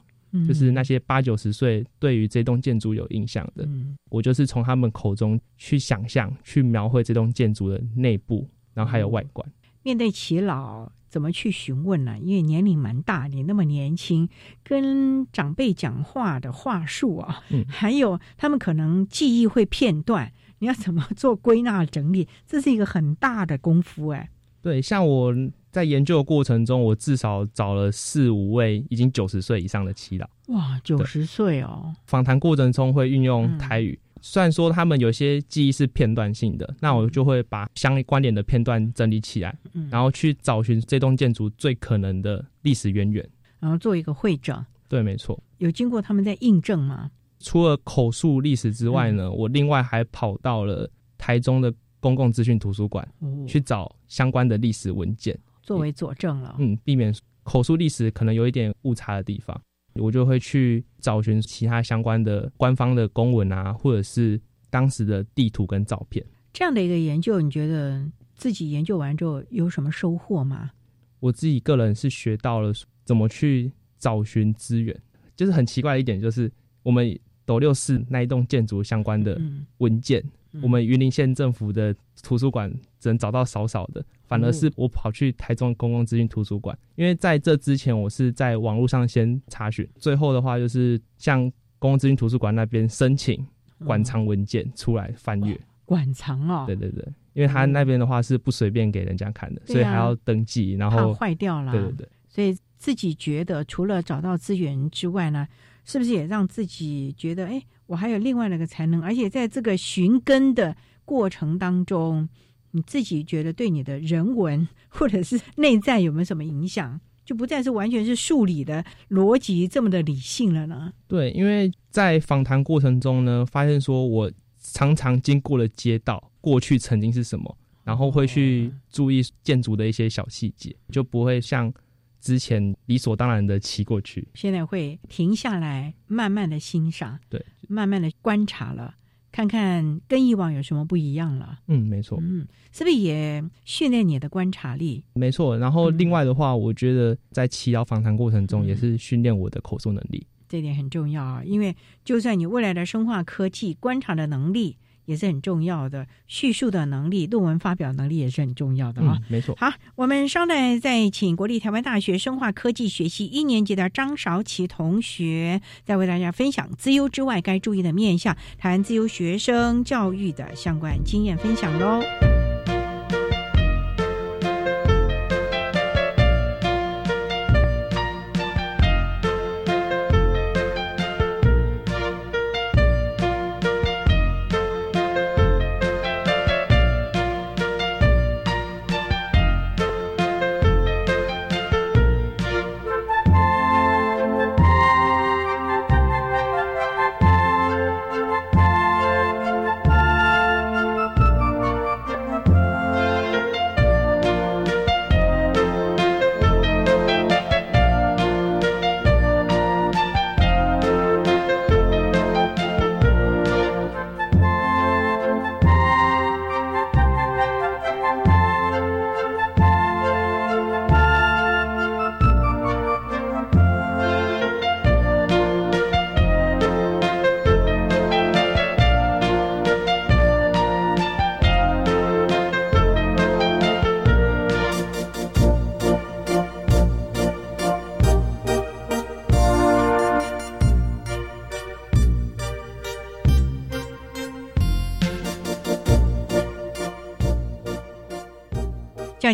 [0.47, 3.67] 就是那些八九十岁对于这栋建筑有印象的，
[4.09, 9.49] 我就是从他们口中去想象、去描绘这栋建筑的内部，然后还有外观。
[9.87, 10.91] 面对祈老。
[11.09, 12.17] 怎么去询问呢？
[12.21, 14.27] 因为年龄蛮大，你那么年轻，
[14.61, 20.29] 跟长辈讲话的话术啊，嗯，还有他们可能记忆会片段，
[20.59, 22.27] 你要怎么做归纳整理？
[22.45, 24.29] 这是一个很大的功夫哎。
[24.61, 25.33] 对，像我
[25.71, 30.29] 在研究的过程中，我至少找了四五位已经九十岁以上的祈老。
[30.47, 31.95] 哇，九十岁哦！
[32.05, 33.97] 访谈过程中会运用台语。
[34.21, 39.57] 虽然说他们有些记忆是片段性的，那我就会把相关联的片段整理起来，
[39.89, 43.27] 然后去找寻这栋建筑最可能的历史渊源，
[43.59, 44.55] 然后做一个会诊。
[44.87, 45.41] 对，没错。
[45.57, 47.11] 有经过他们在印证吗？
[47.39, 53.07] 除了口述历史之外呢，我另外还跑到了台中的公共资讯图书馆
[53.47, 56.55] 去找相关的历史文件，作为佐证了。
[56.57, 57.13] 嗯，避免
[57.43, 59.59] 口述历史可能有一点误差的地方。
[59.99, 64.39] 我就会去找寻其他相关的官方的公文啊，或者是
[64.69, 66.25] 当时的地图跟照片。
[66.53, 70.71] 这样的一个研究，你觉得自己研究完之后有什么收获吗？
[71.19, 72.71] 我自己个人是学到了
[73.03, 74.99] 怎么去找寻资源。
[75.35, 79.39] 就是很奇怪的一点，就是我们斗六市那一栋建筑相关的
[79.77, 80.23] 文件，
[80.61, 84.03] 我们云林县政府的图书馆只能找到少少的。
[84.27, 91.49] 反而是我跑去台中公共资讯图书馆，因为在这之前我是在网络上先查询，最后的话就是向
[91.79, 93.41] 公共资讯图书馆那边申请
[93.85, 95.57] 馆藏文件出来翻阅。
[95.85, 101.71] 馆藏哦，对对对，因为他那边的话是不随便给人家看的，所以还要登记，然后坏掉了。
[101.71, 105.47] 对对对，所以自己觉得除了找到资源之外呢，
[105.87, 112.29] 是不是也让自己觉得，哎，我还有另外那个才能，而且在这个寻根的过程当中。
[112.71, 116.99] 你自己觉得对你的人文或者是内在有没有什么影响？
[117.25, 120.93] 就不再是完全是数理的逻辑这么的理性了呢？
[121.07, 131.73] 对，因为在访谈过程中呢，发现说我常常经过了街道，过去曾经是什么，然后会去注意建筑的一些小细节，就不会像
[132.19, 134.27] 之前理所当然的骑过去。
[134.33, 138.95] 现在会停下来，慢慢的欣赏，对，慢慢的观察了。
[139.31, 141.59] 看看跟以往有什么不一样了？
[141.67, 142.17] 嗯，没错。
[142.21, 145.03] 嗯，是不是也训练你的观察力？
[145.13, 145.57] 没错。
[145.57, 150.25] 然后另外的话，我觉得在祈祷访谈过程中，也是训练我的口述能力。
[150.49, 154.77] 这点很重要啊，因为就算你未来的生化科技观察的能力。
[155.07, 159.17] 也是很重要的，叙述的能力、论文发表能力也是很重要的啊。
[159.29, 159.55] 没错。
[159.57, 172.26] 好，我们稍待再请国立台湾大学生化科技学系一年级的张韶琪同学，再为大家分享资优之外该注意的面向，谈自由学生教育的相关经验分享喽。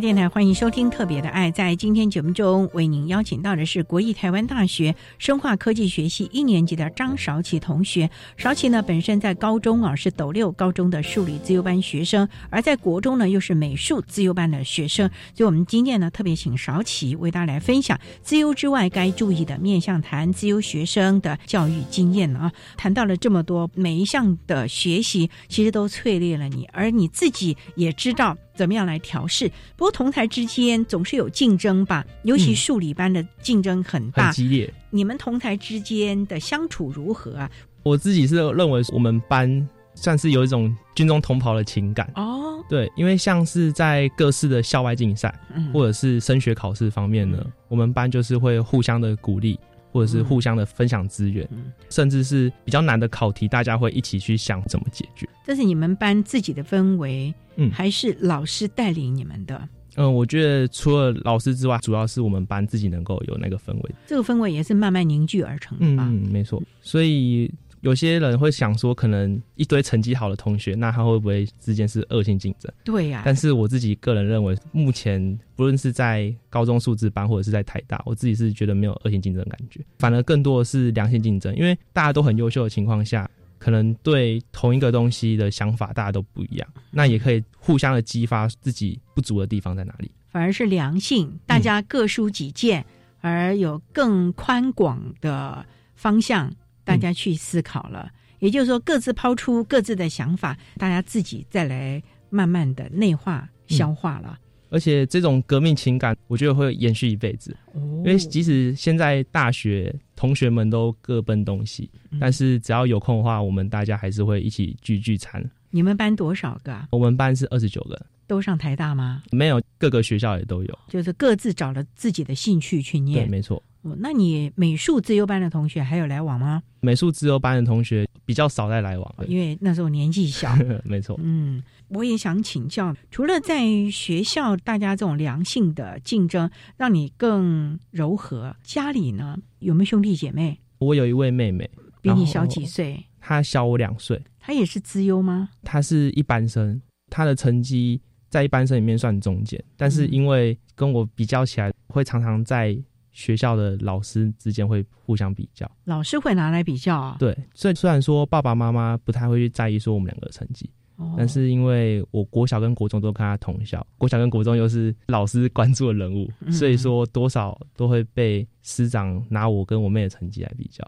[0.03, 1.49] 电台欢迎收听《特别的爱》。
[1.53, 8.09] 在今天节目中，为您邀请到的是国立台湾大学生化科技学系一年级的张韶琪同学。
[8.35, 15.09] 韶琪呢，本身在高中啊是斗六高中的数理自由班学生，而在国中呢又是美术自由班的学生。
[15.33, 22.51] 所以，我们今天呢特别请韶琪为大家来分享自由之外该注意的面向，谈自由学生的教育经验啊。
[22.75, 28.37] 谈到了这么多，每一项的学习其实都淬炼了你，而你自己也知道。
[28.55, 29.49] 怎么样来调试？
[29.75, 34.71] 不过同台之间总是有竞争吧，尤其数理班的竞争很大、激烈。
[34.89, 37.49] 你们同台之间的相处如何啊？
[37.83, 42.63] 我自己是认为我们班算是有一种军中同袍的情感哦。
[42.69, 45.33] 对，因为像是在各式的校外竞赛
[45.73, 49.59] 或者是升学考试方面呢，我们班就是会互相的鼓励。
[49.93, 51.47] 或者是互相的分享资源，
[51.89, 55.29] 甚至是比较难的考题，大家会一起去想怎么解决。
[55.45, 59.69] 这是你们班自己的氛围，嗯，还是老师带领你们的？
[59.95, 63.91] 嗯，我觉得除了老师之外，主要是我们班自己能够有那个氛围。
[64.07, 66.09] 这个氛围也是慢慢凝聚而成的吧？
[66.09, 66.59] 嗯，没错。
[66.81, 67.53] 所以。
[67.83, 72.71] 有些人会想说，可能一堆成绩好的同学，那他会不会之间是恶性竞争？
[72.85, 73.23] 对呀。
[73.25, 81.53] 但是我自己个人认为，目前不论是在高中数字班，或者是在台大，我自己是觉得没有恶性竞争的感觉，反而更多的是良性竞争。
[81.57, 83.29] 因为大家都很优秀的情况下，
[83.59, 90.09] 可能对同一个东西的想法大家都不一样，那也可以互相的激发自己不足的地方在哪里。
[90.29, 92.85] 反而是良性，大家各抒己见，
[93.19, 95.65] 而有更宽广的
[95.95, 96.49] 方向。
[96.83, 104.37] 大家去思考了，也就是说，各自抛出各自的想法，大家自己再来慢慢的内化、消化了。
[104.69, 107.55] 而且这种革命情感，我觉得会延续一辈子。
[107.75, 115.47] 因为即使现在大学同学们都各奔东西，但是只要有空的话，我们大家还是会一起聚聚餐。
[115.69, 116.87] 你们班多少个？
[116.89, 118.05] 我们班是二十九个。
[118.25, 119.21] 都上台大吗？
[119.31, 120.79] 没有，各个学校也都有。
[120.87, 123.27] 就是各自找了自己的兴趣去念。
[123.27, 123.61] 对，没错。
[123.83, 126.63] 哦，那你美术自由班的同学还有来往吗？
[126.79, 130.53] 美术自由班的同学比较少在来往，因为那时候年纪小。
[130.83, 131.19] 没错。
[131.21, 133.61] 嗯，我也想请教，除了在
[133.91, 140.59] 学校大家这种良性的竞争让你更柔和，家里呢有没有兄弟姐妹？
[140.79, 141.69] 我有一位妹妹，
[142.01, 143.05] 比你小几岁？
[143.19, 144.21] 她小我两岁。
[144.39, 145.49] 她也是资优吗？
[145.61, 152.77] 她是一般生，她的成绩在一般生里面算中间，但是因为跟我比较起来，会常常在。
[153.13, 157.15] 学校的老师之间会互相比较，老师会拿来比较啊。
[157.17, 170.83] 对，所以虽然说爸爸妈妈不太会去在意说我们两个的成绩，哦但是因为我国小跟国中都跟他同校，国小跟国中又是老师关注的人物，嗯所以说多少都会被师长拿我跟我妹的成绩来比较。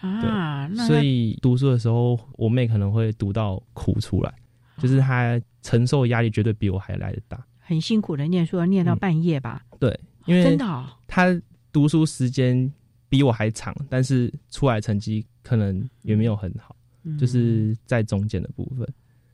[0.00, 4.32] 啊，那所以读书的时候，我妹可能会读到哭出来，
[4.78, 7.38] 就是她承受压力绝对比我还来得大。
[7.58, 9.62] 很辛苦的念书，要念到半夜吧？
[9.78, 11.26] 对，因为真的哦她
[11.72, 12.72] 读书时间
[13.08, 18.86] 比我还长，但是出来成绩可能也没有很好，嗯就是在中间的部分。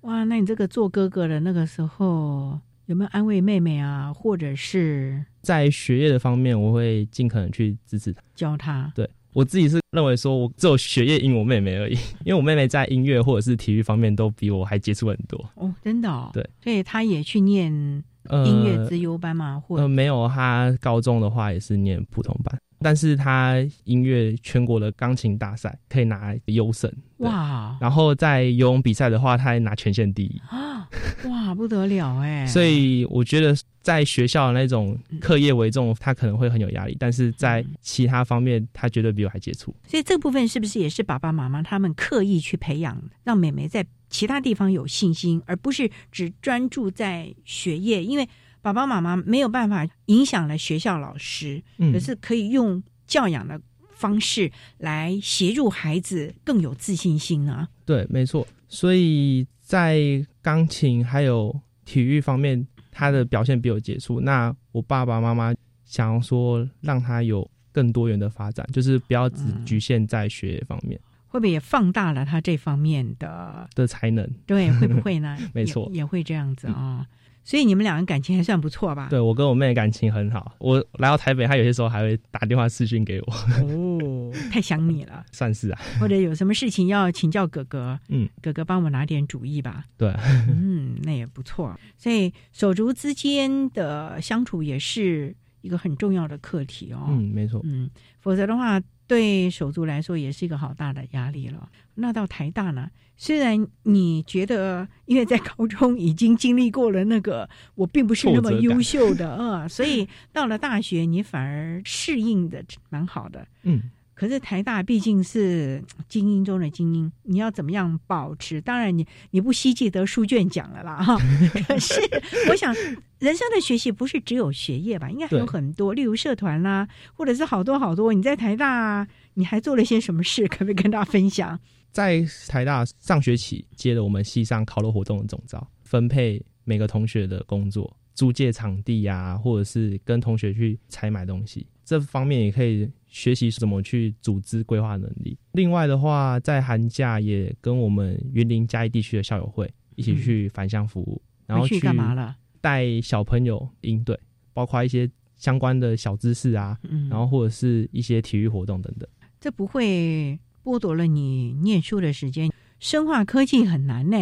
[0.03, 8.23] 哇，那你这个做哥哥的那个时候有没有安慰妹妹啊，或者是在学业的方面，我会尽可能去支持她。
[8.35, 8.93] 教她？
[8.95, 15.51] 对我自己是认为说，我只有学业赢我妹妹而已， 因为我妹妹在音乐或者是体育方面都比我还接触很多。
[15.57, 16.31] 哦，真的哦。
[16.33, 17.71] 对，所以她也去念
[18.16, 26.93] 呃音乐资优班嘛，或呃，没有，他高中的话也是念普通班，但是他音乐全国的钢琴大赛可以拿优胜。
[27.19, 30.39] 哇然后在游泳比赛的话，他还拿全县第一。
[30.51, 30.87] 啊，
[31.29, 32.47] 哇，不得了哎！
[32.47, 39.75] 所以我觉得在学校的那种课业为重，他可能会很有压力，但是在其他方面，他绝对比我还接触。
[39.89, 48.05] 所以这部分是不是也是爸爸妈妈他们刻意去培养，让妹妹在其他地方有信心，而不是只专注在学业？
[48.05, 48.29] 因为
[48.63, 53.61] 爸爸妈妈没有办法影响了学校老师，嗯可是可以用教养的
[53.95, 57.69] 方式来协助孩子更有自信心啊。
[57.85, 58.47] 对，没错。
[58.69, 61.55] 所以在钢琴还有
[61.85, 64.21] 体育方面，他的表现比我杰出。
[64.21, 65.55] 那我爸爸妈妈
[65.85, 70.99] 想要说让他有更多元的发展，就是不要只局限在学业方面
[71.37, 73.69] 会不会也放大了他这方面的？
[73.75, 74.29] 的才能。
[74.47, 75.37] 对，会不会呢？
[75.55, 77.07] 没错也也会这样子啊、
[77.45, 79.07] 所以你们两个感情还算不错吧？
[79.09, 83.33] 对我跟我妹感情很好，我来到台北，她有些时候还会打电话私讯给我，
[83.63, 85.25] 哦，太想你了。
[85.31, 85.81] 算是啊。
[86.01, 89.85] 或者有什么事情要请教哥哥，嗯，哥哥帮我拿点主意吧。
[89.97, 90.13] 对，
[90.49, 91.79] 嗯，那也不错。
[91.97, 97.07] 所以手足之间的相处也是一个很重要的课题哦。
[97.09, 97.61] 嗯，没错。
[97.65, 97.89] 嗯，
[98.21, 101.69] 否则的话，对手足来说也是一个好大的压力了。
[101.95, 102.91] 那到台大呢？
[103.19, 113.49] 虽然你觉得，因为在高中已经经历过了那个我并不是那么优秀的，嗯，所以到了大学你反而适应的蛮好的。
[113.63, 118.59] 嗯，可是台大毕竟是精英中的精英，你要怎么样保持？
[118.63, 121.19] 当然你，你不希冀得书卷奖了啦，哈。
[121.69, 122.01] 可是
[122.49, 122.75] 我想，
[123.19, 125.11] 人生的学习不是只有学业吧？
[125.11, 128.15] 应该还有很多，例如社团啦，或者是好多好多。
[128.15, 130.49] 你在台大，你还做了些什么事？
[130.49, 131.61] 可不可以跟大家分享？
[131.93, 145.39] 在台大上学期接了我们系上烤肉活动的总招，分配每个同学的工作，租借场地呀、或者是跟同学去采买东西，这方面也可以学习怎么去组织规划能力。
[145.53, 152.37] 另外的话，在寒假也跟我们云林嘉义地区的校友会一起去返乡服务，然后去干嘛了？
[152.61, 154.19] 带小朋友应对，
[154.53, 159.09] 包括一些相关的小知识啊，嗯然后或者是一些体育活动等等。
[159.39, 162.51] 这不会剥夺了你念书的时间？
[162.81, 164.19] 生化科技很难呢、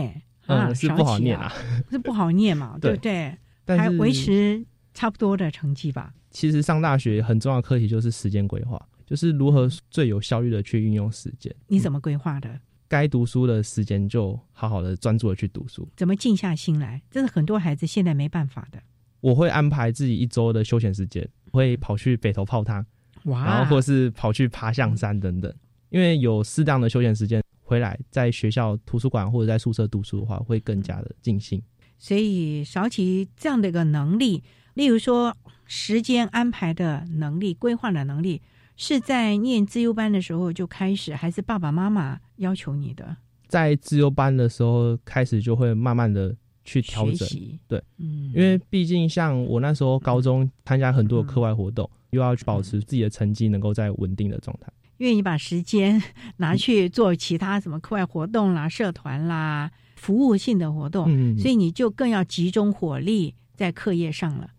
[0.46, 1.50] 啊，嗯，是不好念啊，
[1.90, 3.78] 是不好念嘛，对 对不对？
[3.78, 6.12] 还维持差不多的成绩吧。
[6.35, 11.55] 其实上大学很重要的课题就是时间规划，就是如何最有效率的去运用时间。
[11.68, 12.61] 你怎么规划的？
[12.89, 15.89] 该读书的时间就好好的专注的去读书。
[15.97, 17.01] 怎么静下心来？
[17.09, 18.82] 这是很多孩子现在没办法的。
[19.20, 22.85] 我会安排自己一周的休闲时间，会跑去北头泡汤，
[23.24, 25.53] 哇然后或是跑去爬象山等等。
[25.89, 31.62] 因为有适当的休闲时间，回来在学校图书馆或者在宿舍读书的话，会更加的尽兴。
[31.97, 34.43] 所以少起这样的一个能力，
[34.75, 38.43] 例如说时间安排的能力、规划的能力，
[38.77, 43.16] 是在念自优班的时候就开始，还是爸爸妈妈要求你的？
[43.49, 47.29] 在自优班的时候开始就会慢慢的去调整，
[47.68, 54.72] 对，嗯，因为毕竟像我那时候高中参加很多的课外活动，又要去保持自己的成绩能够在稳定的状态。
[54.97, 56.03] 因为你把时间
[56.39, 64.51] 拿去做其他什么课外活动啦、社团啦、服务性的活动，嗯所以你就更要集中火力在课业上了。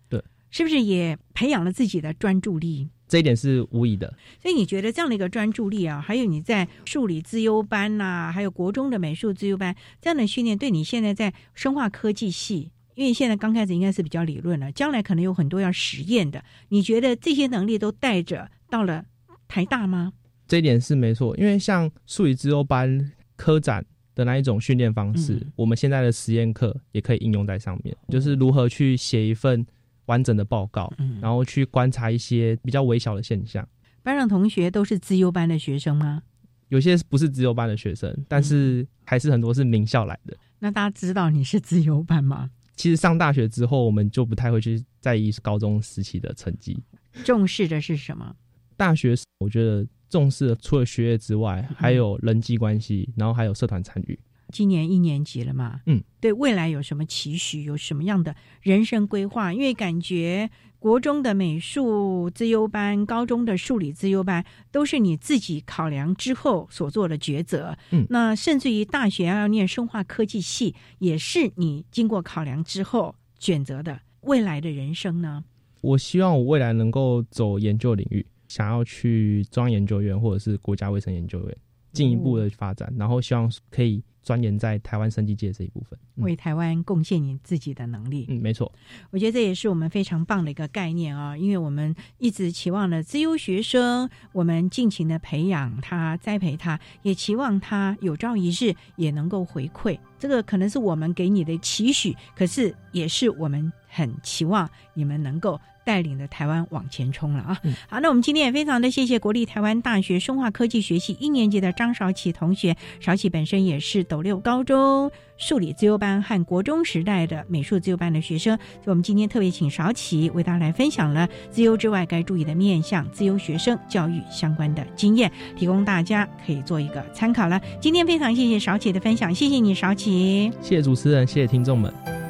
[0.55, 2.87] 对，是不是也培养了自己的专注力？
[3.07, 4.13] 这一点是无疑的。
[4.41, 16.43] 所以你觉得这样的一个专注力啊，还有你在数理自优班呐、还有国中的美术自优班这样的训练，对你现在在生化科技系，因为现在刚开始应该是比较理论了，将来可能有很多要实验的。
[16.69, 19.05] 你觉得这些能力都带着到了
[19.47, 20.13] 台大吗？
[20.47, 23.85] 这一点是没错，因为像数理自优班科展
[24.15, 29.65] 的那一种训练方式，嗯我们现在的实验课也可以应用在上面，就是如何去写一份
[30.05, 33.67] 完整的报告，嗯然后去观察一些比较微小的现象。
[34.03, 36.23] 班上同学都是自优班的学生吗？
[36.69, 40.35] 有些不是自优班的学生，但是还是很多是名校来的。
[40.59, 42.49] 那大家知道你是自优班吗？
[42.75, 46.77] 其实上大学之后，我们就不太会去在意高中时期的成绩。
[47.23, 48.35] 重视的是什么？
[48.75, 54.19] 大学我觉得重视的除了学业之外，还有人际关系，然后还有社团参与。
[54.55, 55.81] 今年一年级了嘛？
[55.85, 57.63] 嗯，对未来有什么期许？
[57.65, 59.51] 有什么样的人生规划？
[59.51, 60.49] 因为感觉
[60.79, 67.77] 国中的美术资优班、高中的数理资优班，都是你自己考量之后所做的抉择。
[67.91, 73.99] 嗯，那甚至于大学要念生化科技系，也是你经过考量之后选择的。
[74.21, 75.43] 未来的人生呢？
[75.81, 81.57] 我希望我未来能够走研究领域，想要去中央研究院或者是国家卫生研究院
[81.95, 84.03] 进一步的发展，然后希望可以。
[84.25, 88.25] 钻研在台湾生技界这一部分，为台湾贡献你自己的能力。
[88.27, 88.73] 嗯，没错。
[89.11, 99.95] 我觉得这也是我们非常棒的一个概念啊，因为我们一直期望的自优学生，我们尽情的培养他、栽培他，也期望他有朝一日也能够回馈。
[100.17, 105.61] 这个可能是我们给你的期许，可是也是我们很期望你们能够。
[105.86, 107.61] 带领着台湾往前冲了啊！
[107.88, 112.75] 好，那我们今天也非常的谢谢国立台湾大学生化科技学系一年级的张少奇同学。
[112.99, 127.61] 少奇本身也是斗六高中数理自由班和国中时代的美术自由班的学生，所以我们今天特别请少奇为大家来分享了自由之外该注意的面向自由学生教育相关的经验，提供大家可以做一个参考了。
[127.79, 130.51] 今天非常谢谢少奇的分享，谢谢你，少奇。
[130.61, 132.24] 谢谢主持人，谢谢听众们。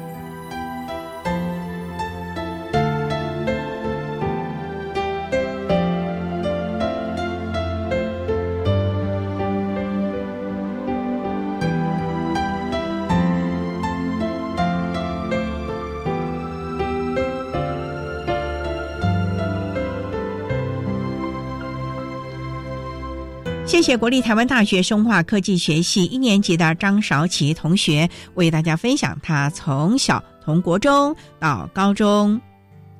[23.66, 32.40] 谢谢国立台湾大学生化科技学系一年级的张韶琪同学为大家分享他从小从国中到高中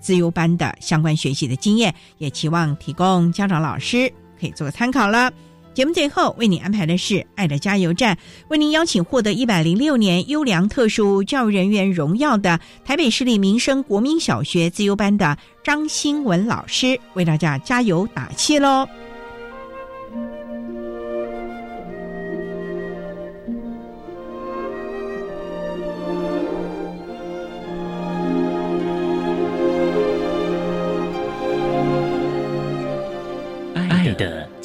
[0.00, 5.32] 自由班的相关学习的经验，也期望提供家长老师可以做个参考了。
[5.72, 18.86] 节目最后为你安排的是爱的加油站，为您邀请获得一百零六年优良特殊教育人员荣耀的台北市立民生国民小学自由班的张新文老师为大家加油打气喽。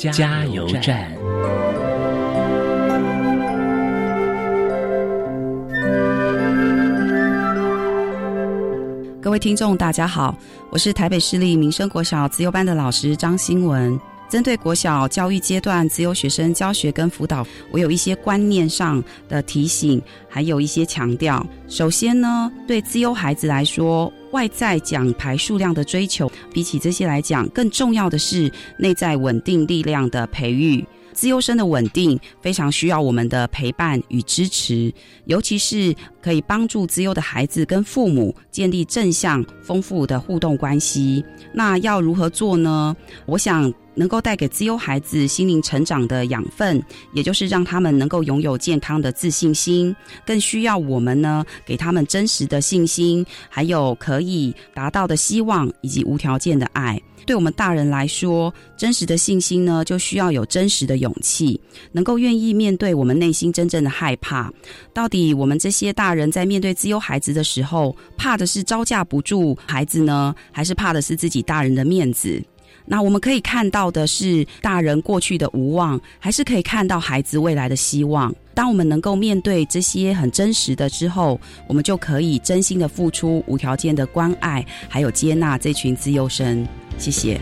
[0.10, 1.12] 加油站。
[9.22, 10.36] 各位听众，大家好，
[10.72, 13.99] 我是台北市立民生国小自由班的老师张新文。
[14.28, 21.45] 针对国小教育阶段自由学生教学跟辅导，我有一些观念上的提醒，还有一些强调。
[21.68, 30.84] 首先呢，对自由孩子来说，外在奖牌数量的追求，比起这些来讲，更重要的是内在稳定力量的培育。
[31.14, 34.92] 自优生的稳定非常需要我们的陪伴与支持，
[35.26, 41.24] 尤其是可以帮助自由的孩子跟父母建立正向、丰富的互动关系。
[41.54, 42.96] 那要如何做呢？
[43.26, 43.74] 我想。
[43.94, 46.82] 能够带给自优孩子心灵成长的养分，
[47.14, 49.94] 也就是让他们能够拥有健康的自信心，
[50.26, 57.00] 更需要我们呢给他们真实的信心，还有可以达到的希望以及无条件的爱。
[57.26, 61.60] 对我们大人来说，真实的信心呢就需要有真实的勇气，
[61.92, 64.52] 能够愿意面对我们内心真正的害怕。
[64.94, 72.43] 到底我们这些大大人在面对自优孩子的时候，怕的是招架不住孩子呢，还是怕的是自己大人的面子？
[72.86, 78.36] 那我们可以看到的是大人过去的无望，还是可以看到孩子未来的希望？
[78.53, 86.68] 当我们能够面对这些很真实的之后，我们就可以真心的付出无条件的关爱，还有接纳这群自由生。
[86.97, 87.39] 谢谢。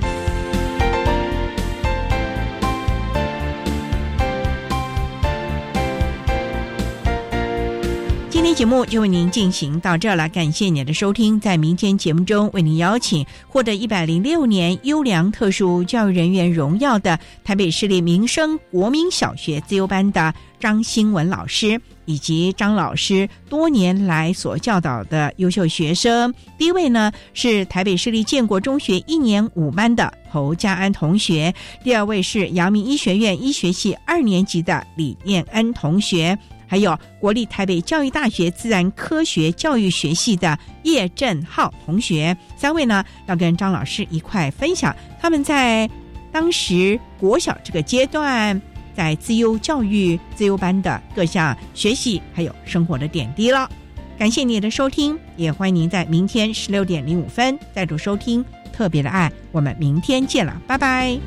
[8.60, 11.40] 节目就为您进行到这了，感谢您的收听。
[11.40, 26.34] 在明天节目中，为您邀请获得一百零六年优良特殊教育人员荣耀的台北市立民生国民小学自由班的张新文老师，以及张老师多年来所教导的优秀学生。
[26.58, 36.38] 第一位呢是台北市立建国中学一年五班的侯家安同学，第二位是阳明医学院医学系二年级的李念恩同学。
[36.70, 45.90] 还有国立台北教育大学自然科学教育学系的叶振浩同学，三位呢要跟张老师一块分享他们在
[46.32, 48.62] 当时国小这个阶段。
[48.96, 53.70] 在自优教育自优班的各项学习还有生活的点滴了。
[54.18, 58.44] 感谢你的收听，也欢迎您在明天十六点零五分再度收听
[58.74, 61.18] 《特别的爱》，我们明天见了，拜拜。